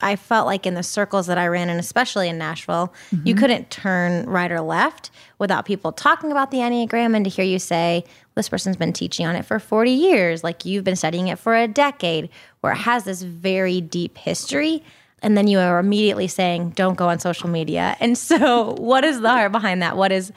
[0.00, 3.26] I felt like in the circles that I ran in, especially in Nashville, mm-hmm.
[3.26, 7.44] you couldn't turn right or left without people talking about the Enneagram and to hear
[7.44, 8.04] you say,
[8.36, 11.56] this person's been teaching on it for 40 years, like you've been studying it for
[11.56, 12.28] a decade,
[12.60, 14.84] where it has this very deep history.
[15.20, 19.20] and then you are immediately saying don't go on social media and so what is
[19.20, 20.32] the heart behind that what is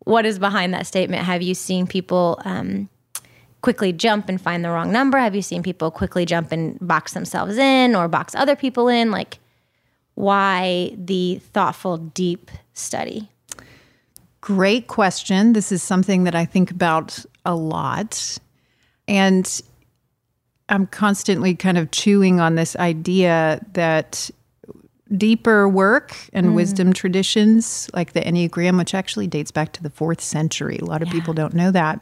[0.00, 2.89] what is behind that statement have you seen people um,
[3.62, 7.12] quickly jump and find the wrong number have you seen people quickly jump and box
[7.12, 9.38] themselves in or box other people in like
[10.14, 13.28] why the thoughtful deep study
[14.40, 18.38] great question this is something that i think about a lot
[19.08, 19.62] and
[20.70, 24.30] I'm constantly kind of chewing on this idea that
[25.16, 26.54] deeper work and mm.
[26.54, 30.78] wisdom traditions like the Enneagram, which actually dates back to the fourth century.
[30.80, 31.14] A lot of yeah.
[31.14, 32.00] people don't know that.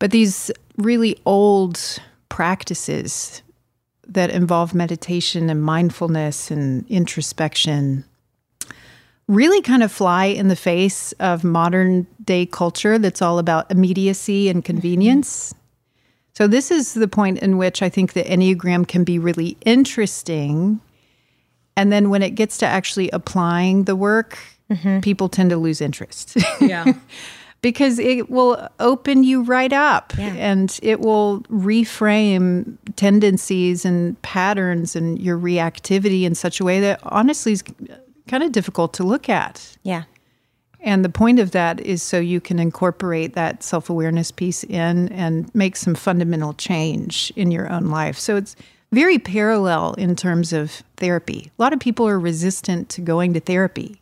[0.00, 3.42] But these really old practices
[4.08, 8.04] that involve meditation and mindfulness and introspection
[9.28, 14.48] really kind of fly in the face of modern day culture that's all about immediacy
[14.48, 15.54] and convenience.
[16.34, 20.80] So, this is the point in which I think the Enneagram can be really interesting.
[21.76, 24.38] And then when it gets to actually applying the work,
[24.68, 25.00] mm-hmm.
[25.00, 26.36] people tend to lose interest.
[26.60, 26.92] Yeah.
[27.62, 30.34] because it will open you right up yeah.
[30.34, 37.00] and it will reframe tendencies and patterns and your reactivity in such a way that
[37.02, 37.62] honestly is
[38.28, 39.76] kind of difficult to look at.
[39.82, 40.04] Yeah.
[40.82, 45.08] And the point of that is so you can incorporate that self awareness piece in
[45.12, 48.18] and make some fundamental change in your own life.
[48.18, 48.56] So it's
[48.90, 51.50] very parallel in terms of therapy.
[51.58, 54.00] A lot of people are resistant to going to therapy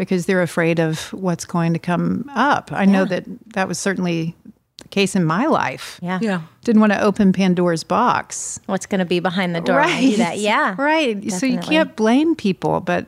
[0.00, 2.72] because they're afraid of what's going to come up.
[2.72, 2.90] I yeah.
[2.90, 4.34] know that that was certainly
[4.78, 6.00] the case in my life.
[6.02, 6.18] Yeah.
[6.22, 6.40] Yeah.
[6.64, 8.58] Didn't want to open Pandora's box.
[8.64, 9.76] What's going to be behind the door?
[9.76, 10.16] Right.
[10.16, 10.38] That.
[10.38, 10.74] Yeah.
[10.78, 11.20] Right.
[11.20, 11.38] Definitely.
[11.38, 13.04] So you can't blame people, but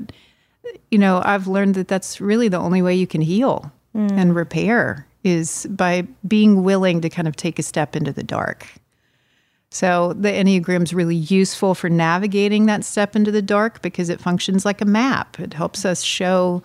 [0.91, 4.13] you know, I've learned that that's really the only way you can heal mm.
[4.13, 8.67] and repair is by being willing to kind of take a step into the dark.
[9.71, 14.21] So the Enneagram is really useful for navigating that step into the dark because it
[14.21, 15.41] functions like a map.
[15.41, 16.63] It helps us show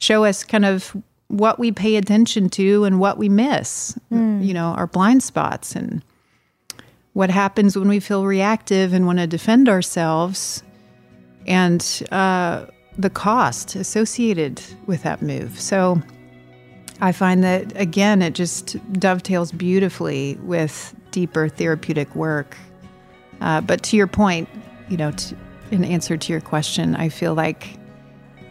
[0.00, 0.96] show us kind of
[1.28, 3.96] what we pay attention to and what we miss.
[4.10, 4.44] Mm.
[4.44, 6.02] You know, our blind spots and
[7.12, 10.64] what happens when we feel reactive and want to defend ourselves.
[11.46, 12.66] And uh,
[12.98, 15.60] the cost associated with that move.
[15.60, 16.02] So
[17.00, 22.56] I find that, again, it just dovetails beautifully with deeper therapeutic work.
[23.40, 24.48] Uh, but to your point,
[24.88, 25.36] you know, to,
[25.70, 27.79] in answer to your question, I feel like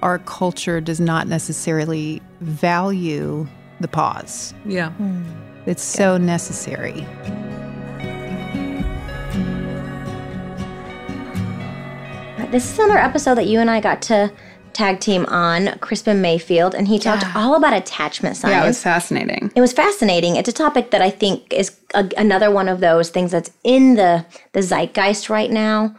[0.01, 3.47] our culture does not necessarily value
[3.79, 4.53] the pause.
[4.65, 4.93] Yeah.
[4.99, 5.25] Mm.
[5.65, 7.05] It's so necessary.
[12.51, 14.31] This is another episode that you and I got to
[14.73, 17.33] tag team on, Crispin Mayfield, and he talked yeah.
[17.35, 18.53] all about attachment science.
[18.53, 19.51] Yeah, it was fascinating.
[19.55, 20.35] It was fascinating.
[20.35, 23.95] It's a topic that I think is a, another one of those things that's in
[23.95, 25.95] the the zeitgeist right now,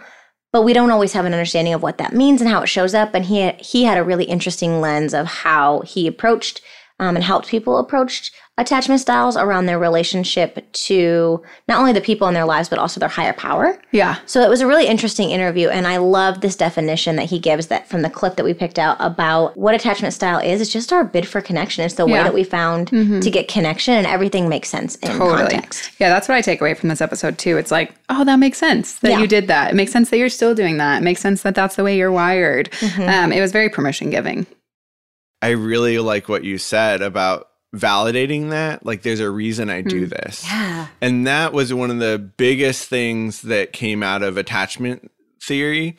[0.53, 2.95] but we don't always have an understanding of what that means and how it shows
[2.95, 3.15] up.
[3.15, 6.61] And he he had a really interesting lens of how he approached
[7.01, 12.29] um, and helped people approach attachment styles around their relationship to not only the people
[12.29, 13.81] in their lives but also their higher power.
[13.91, 14.19] Yeah.
[14.27, 17.69] So it was a really interesting interview and I love this definition that he gives
[17.69, 20.61] that from the clip that we picked out about what attachment style is.
[20.61, 21.85] It's just our bid for connection.
[21.85, 22.13] It's the yeah.
[22.13, 23.21] way that we found mm-hmm.
[23.21, 25.39] to get connection and everything makes sense in totally.
[25.39, 25.93] context.
[25.99, 27.57] Yeah, that's what I take away from this episode too.
[27.57, 29.21] It's like, oh, that makes sense that yeah.
[29.21, 29.71] you did that.
[29.71, 30.99] It makes sense that you're still doing that.
[30.99, 32.71] It makes sense that that's the way you're wired.
[32.73, 33.09] Mm-hmm.
[33.09, 34.47] Um, it was very permission giving.
[35.43, 38.85] I really like what you said about validating that.
[38.85, 40.11] Like there's a reason i do hmm.
[40.11, 40.45] this.
[40.45, 40.89] Yeah.
[41.01, 45.11] And that was one of the biggest things that came out of attachment
[45.43, 45.97] theory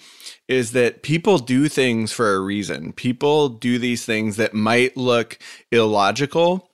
[0.48, 2.94] is that people do things for a reason.
[2.94, 5.40] People do these things that might look
[5.72, 6.68] illogical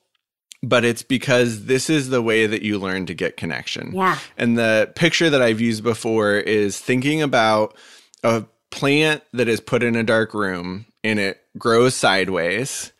[0.62, 3.92] but it's because this is the way that you learn to get connection.
[3.94, 4.18] Yeah.
[4.36, 7.76] And the picture that i've used before is thinking about
[8.24, 12.92] a plant that is put in a dark room and it grows sideways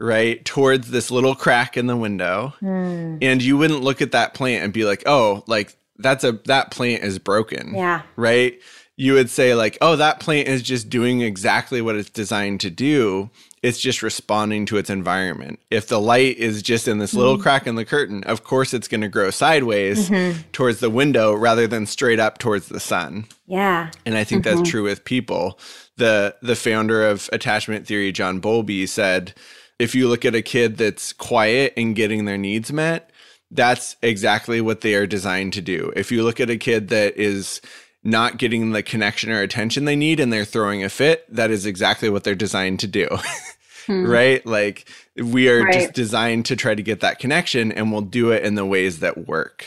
[0.00, 2.54] right towards this little crack in the window.
[2.62, 3.18] Mm.
[3.22, 6.70] and you wouldn't look at that plant and be like oh like that's a that
[6.70, 7.74] plant is broken.
[7.74, 8.02] Yeah.
[8.16, 8.58] Right?
[8.96, 12.70] You would say like oh that plant is just doing exactly what it's designed to
[12.70, 13.30] do.
[13.62, 15.60] It's just responding to its environment.
[15.68, 17.42] If the light is just in this little mm.
[17.42, 20.40] crack in the curtain of course it's going to grow sideways mm-hmm.
[20.52, 23.26] towards the window rather than straight up towards the sun.
[23.46, 23.90] Yeah.
[24.06, 24.56] And i think mm-hmm.
[24.56, 25.58] that's true with people
[26.00, 29.32] the the founder of attachment theory john bowlby said
[29.80, 33.10] if you look at a kid that's quiet and getting their needs met,
[33.50, 35.90] that's exactly what they are designed to do.
[35.96, 37.62] If you look at a kid that is
[38.04, 41.64] not getting the connection or attention they need and they're throwing a fit, that is
[41.64, 43.08] exactly what they're designed to do.
[43.86, 44.04] hmm.
[44.04, 44.44] Right?
[44.44, 44.86] Like
[45.16, 45.72] we are right.
[45.72, 49.00] just designed to try to get that connection and we'll do it in the ways
[49.00, 49.64] that work.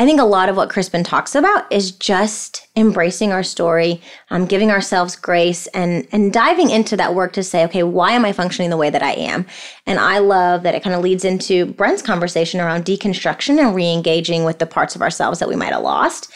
[0.00, 4.46] I think a lot of what Crispin talks about is just embracing our story, um,
[4.46, 8.32] giving ourselves grace, and and diving into that work to say, okay, why am I
[8.32, 9.44] functioning the way that I am?
[9.84, 14.44] And I love that it kind of leads into Brent's conversation around deconstruction and re-engaging
[14.44, 16.32] with the parts of ourselves that we might have lost.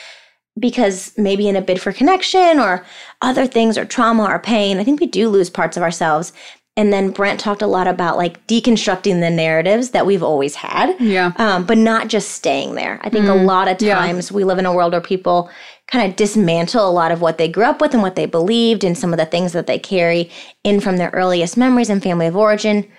[0.60, 2.84] Because maybe in a bid for connection or
[3.22, 6.34] other things or trauma or pain, I think we do lose parts of ourselves.
[6.76, 10.96] And then Brent talked a lot about like deconstructing the narratives that we've always had.
[11.00, 11.32] Yeah.
[11.36, 13.00] Um, but not just staying there.
[13.02, 14.36] I think mm, a lot of times yeah.
[14.36, 15.50] we live in a world where people
[15.86, 18.82] kind of dismantle a lot of what they grew up with and what they believed
[18.82, 20.30] and some of the things that they carry
[20.64, 22.90] in from their earliest memories and family of origin.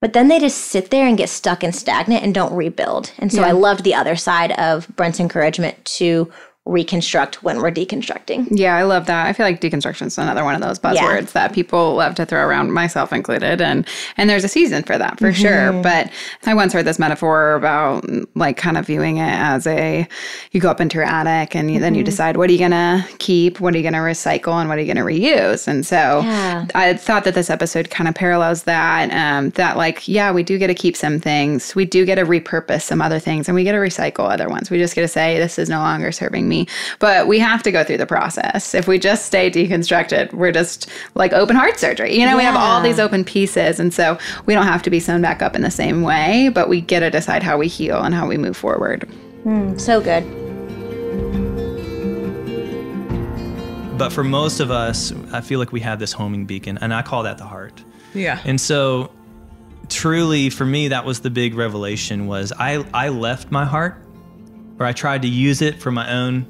[0.00, 3.10] But then they just sit there and get stuck and stagnant and don't rebuild.
[3.18, 3.48] And so yeah.
[3.48, 6.30] I loved the other side of Brent's encouragement to
[6.66, 8.48] reconstruct when we're deconstructing.
[8.50, 9.26] Yeah, I love that.
[9.26, 11.32] I feel like deconstruction is another one of those buzzwords yeah.
[11.32, 13.60] that people love to throw around, myself included.
[13.60, 13.86] And
[14.16, 15.42] and there's a season for that for mm-hmm.
[15.42, 15.82] sure.
[15.82, 16.10] But
[16.46, 20.08] I once heard this metaphor about like kind of viewing it as a
[20.52, 21.82] you go up into your attic and you, mm-hmm.
[21.82, 22.06] then you mm-hmm.
[22.06, 24.92] decide what are you gonna keep, what are you gonna recycle, and what are you
[24.92, 25.68] gonna reuse.
[25.68, 26.66] And so yeah.
[26.74, 29.12] I thought that this episode kind of parallels that.
[29.12, 32.24] Um, that like yeah, we do get to keep some things, we do get to
[32.24, 34.70] repurpose some other things, and we get to recycle other ones.
[34.70, 36.66] We just get to say this is no longer serving me me.
[36.98, 38.74] But we have to go through the process.
[38.74, 42.14] If we just stay deconstructed, we're just like open heart surgery.
[42.14, 42.36] You know, yeah.
[42.36, 43.80] we have all these open pieces.
[43.80, 46.68] And so we don't have to be sewn back up in the same way, but
[46.68, 49.08] we get to decide how we heal and how we move forward.
[49.44, 50.24] Mm, so good.
[53.98, 57.02] But for most of us, I feel like we have this homing beacon, and I
[57.02, 57.84] call that the heart.
[58.12, 58.40] Yeah.
[58.44, 59.12] And so
[59.88, 63.96] truly for me that was the big revelation was I I left my heart
[64.78, 66.46] or I tried to use it for my own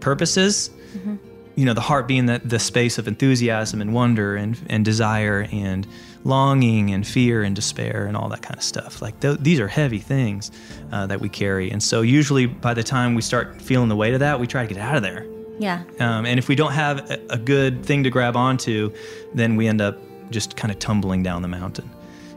[0.00, 0.70] purposes.
[0.94, 1.16] Mm-hmm.
[1.56, 5.46] You know, the heart being the, the space of enthusiasm and wonder and, and desire
[5.52, 5.86] and
[6.24, 9.00] longing and fear and despair and all that kind of stuff.
[9.00, 10.50] Like th- these are heavy things
[10.90, 11.70] uh, that we carry.
[11.70, 14.66] And so usually by the time we start feeling the weight of that, we try
[14.66, 15.26] to get out of there.
[15.58, 15.84] Yeah.
[16.00, 18.92] Um, and if we don't have a, a good thing to grab onto,
[19.34, 19.98] then we end up
[20.30, 21.88] just kind of tumbling down the mountain.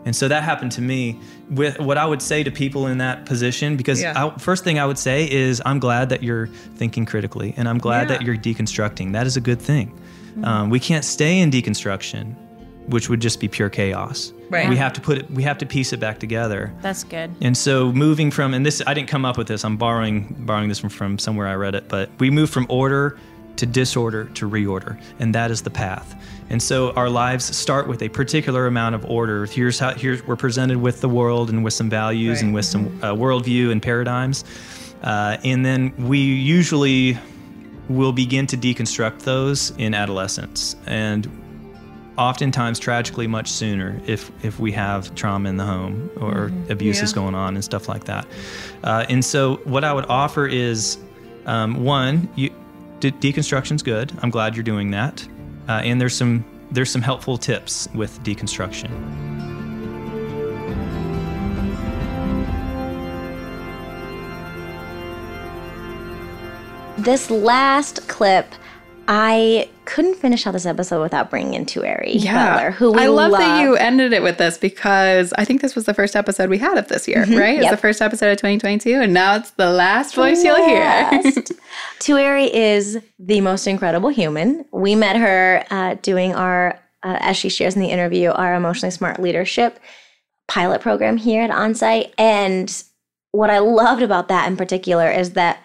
[0.08, 1.20] And so that happened to me.
[1.49, 4.14] With what I would say to people in that position, because yeah.
[4.16, 7.78] I, first thing I would say is, I'm glad that you're thinking critically, and I'm
[7.78, 8.18] glad yeah.
[8.18, 9.12] that you're deconstructing.
[9.12, 9.91] That is a good thing.
[9.91, 10.45] Mm-hmm.
[10.45, 12.36] Um, we can't stay in deconstruction,
[12.88, 14.32] which would just be pure chaos.
[14.49, 14.70] Right.
[14.70, 15.30] We have to put it.
[15.30, 16.74] We have to piece it back together.
[16.82, 17.36] That's good.
[17.41, 19.66] And so moving from, and this I didn't come up with this.
[19.66, 23.20] I'm borrowing borrowing this from, from somewhere I read it, but we move from order
[23.58, 26.16] to disorder to reorder, and that is the path.
[26.49, 29.45] And so our lives start with a particular amount of order.
[29.45, 32.45] Here's how here's we're presented with the world and with some values right.
[32.45, 34.43] and with some uh, worldview and paradigms,
[35.03, 37.18] uh, and then we usually
[37.89, 41.30] will begin to deconstruct those in adolescence and
[42.18, 46.72] oftentimes tragically much sooner if if we have trauma in the home or mm-hmm.
[46.72, 47.14] abuse yeah.
[47.14, 48.26] going on and stuff like that.
[48.84, 50.97] Uh, and so what I would offer is
[51.45, 52.51] um, one, you,
[53.00, 54.12] de- deconstruction's good.
[54.22, 55.28] I'm glad you're doing that.
[55.68, 58.91] Uh, and there's some there's some helpful tips with deconstruction.
[66.98, 68.54] This last clip
[69.08, 72.53] I couldn't finish out this episode without bringing in Tuere yeah.
[72.53, 75.61] Butler, who we I love, love, that you ended it with this because I think
[75.61, 77.38] this was the first episode we had of this year, mm-hmm.
[77.38, 77.55] right?
[77.55, 77.61] Yep.
[77.61, 81.21] It's the first episode of 2022, and now it's the last voice you'll hear.
[81.99, 84.65] Tuere is the most incredible human.
[84.71, 88.91] We met her uh, doing our, uh, as she shares in the interview, our emotionally
[88.91, 89.79] smart leadership
[90.49, 92.83] pilot program here at Onsite, and
[93.31, 95.63] what I loved about that in particular is that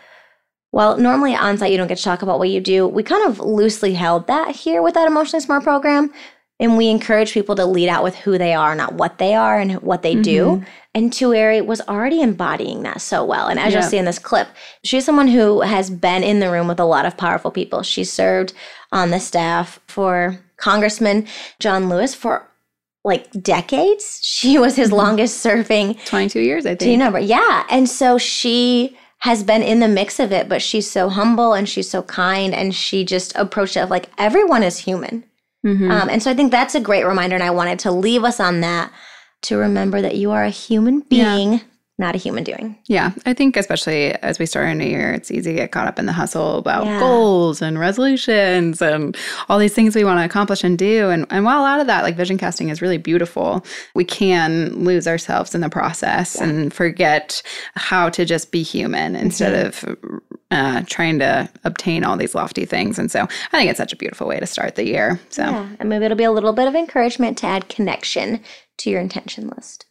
[0.72, 2.88] well, normally on site you don't get to talk about what you do.
[2.88, 6.12] We kind of loosely held that here with that emotionally smart program.
[6.58, 9.58] And we encourage people to lead out with who they are, not what they are
[9.58, 10.22] and what they mm-hmm.
[10.22, 10.64] do.
[10.94, 13.48] And Tuere was already embodying that so well.
[13.48, 14.46] And as you'll see in this clip,
[14.84, 17.82] she's someone who has been in the room with a lot of powerful people.
[17.82, 18.52] She served
[18.92, 21.26] on the staff for Congressman
[21.58, 22.48] John Lewis for
[23.02, 24.20] like decades.
[24.22, 24.98] She was his mm-hmm.
[24.98, 26.78] longest serving 22 years, I think.
[26.78, 27.16] Do you know?
[27.16, 27.66] Yeah.
[27.70, 31.68] And so she has been in the mix of it, but she's so humble and
[31.68, 35.24] she's so kind and she just approached it like everyone is human.
[35.64, 35.90] Mm-hmm.
[35.90, 37.36] Um, and so I think that's a great reminder.
[37.36, 38.92] And I wanted to leave us on that
[39.42, 41.52] to remember that you are a human being.
[41.52, 41.58] Yeah
[41.98, 42.76] not a human doing.
[42.86, 43.12] Yeah.
[43.26, 45.98] I think, especially as we start a new year, it's easy to get caught up
[45.98, 46.98] in the hustle about yeah.
[46.98, 49.16] goals and resolutions and
[49.48, 51.10] all these things we want to accomplish and do.
[51.10, 53.64] And, and while a lot of that, like vision casting, is really beautiful,
[53.94, 56.48] we can lose ourselves in the process yeah.
[56.48, 57.42] and forget
[57.74, 60.12] how to just be human instead mm-hmm.
[60.12, 60.20] of
[60.50, 62.98] uh, trying to obtain all these lofty things.
[62.98, 65.20] And so I think it's such a beautiful way to start the year.
[65.28, 65.68] So, yeah.
[65.78, 68.40] and maybe it'll be a little bit of encouragement to add connection
[68.78, 69.86] to your intention list.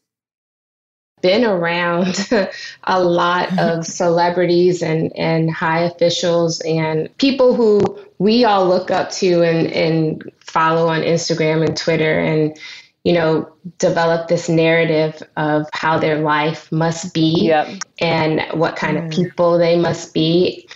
[1.22, 2.30] Been around
[2.84, 7.82] a lot of celebrities and, and high officials and people who
[8.20, 12.58] we all look up to and, and follow on Instagram and Twitter and
[13.04, 17.68] you know, develop this narrative of how their life must be yep.
[18.00, 19.06] and what kind mm.
[19.06, 20.68] of people they must be.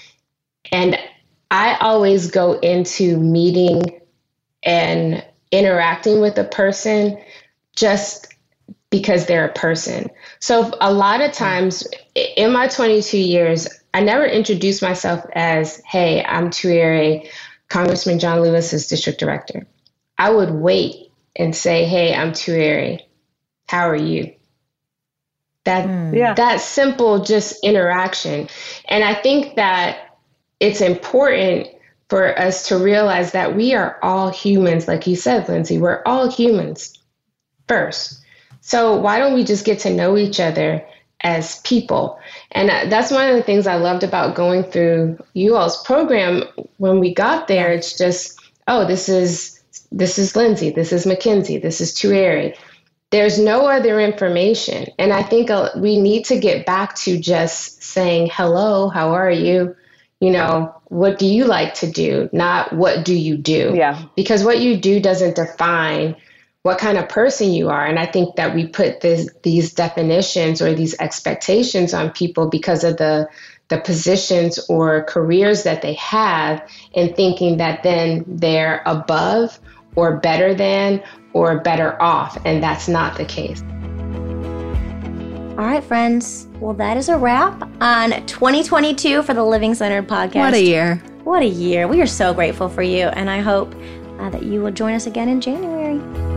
[0.72, 0.98] And
[1.52, 4.02] I always go into meeting
[4.64, 7.20] and interacting with a person
[7.76, 8.35] just
[8.90, 10.10] because they're a person.
[10.40, 16.24] So a lot of times in my 22 years, I never introduced myself as, hey,
[16.24, 17.24] I'm Tuere,
[17.68, 19.68] Congressman John Lewis's district director.
[20.18, 23.00] I would wait and say, hey, I'm Tuere.
[23.68, 24.34] How are you?
[25.64, 26.16] That, mm.
[26.16, 26.34] yeah.
[26.36, 28.48] that simple just interaction.
[28.88, 30.18] And I think that
[30.60, 31.68] it's important
[32.10, 36.30] for us to realize that we are all humans, like you said, Lindsay, we're all
[36.30, 36.94] humans
[37.68, 38.22] first.
[38.66, 40.84] So why don't we just get to know each other
[41.22, 42.20] as people?
[42.52, 46.44] And that's one of the things I loved about going through you all's program
[46.78, 47.72] when we got there.
[47.72, 49.62] It's just, oh, this is
[49.92, 52.56] this is Lindsay, this is Mackenzie, this is Tuere.
[53.12, 54.88] There's no other information.
[54.98, 59.30] And I think uh, we need to get back to just saying, hello, how are
[59.30, 59.76] you?
[60.20, 62.30] You know, what do you like to do?
[62.34, 63.74] Not what do you do?
[63.76, 64.06] Yeah.
[64.16, 66.16] Because what you do doesn't define
[66.66, 67.86] what kind of person you are.
[67.86, 72.84] And I think that we put this, these definitions or these expectations on people because
[72.84, 73.30] of the
[73.68, 79.60] the positions or careers that they have and thinking that then they're above
[79.96, 81.04] or better than
[81.34, 82.38] or better off.
[82.46, 83.62] And that's not the case.
[85.58, 86.48] All right, friends.
[86.60, 90.36] Well, that is a wrap on 2022 for the Living Centered podcast.
[90.36, 90.96] What a year.
[91.24, 91.88] What a year.
[91.88, 93.06] We are so grateful for you.
[93.08, 93.76] And I hope
[94.20, 96.35] uh, that you will join us again in January.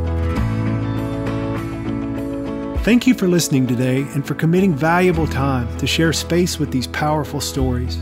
[2.82, 6.86] Thank you for listening today and for committing valuable time to share space with these
[6.86, 7.98] powerful stories.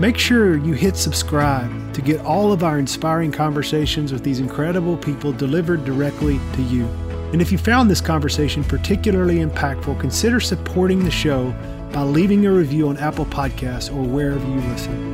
[0.00, 4.96] Make sure you hit subscribe to get all of our inspiring conversations with these incredible
[4.96, 6.86] people delivered directly to you.
[7.32, 11.54] And if you found this conversation particularly impactful, consider supporting the show
[11.92, 15.13] by leaving a review on Apple Podcasts or wherever you listen.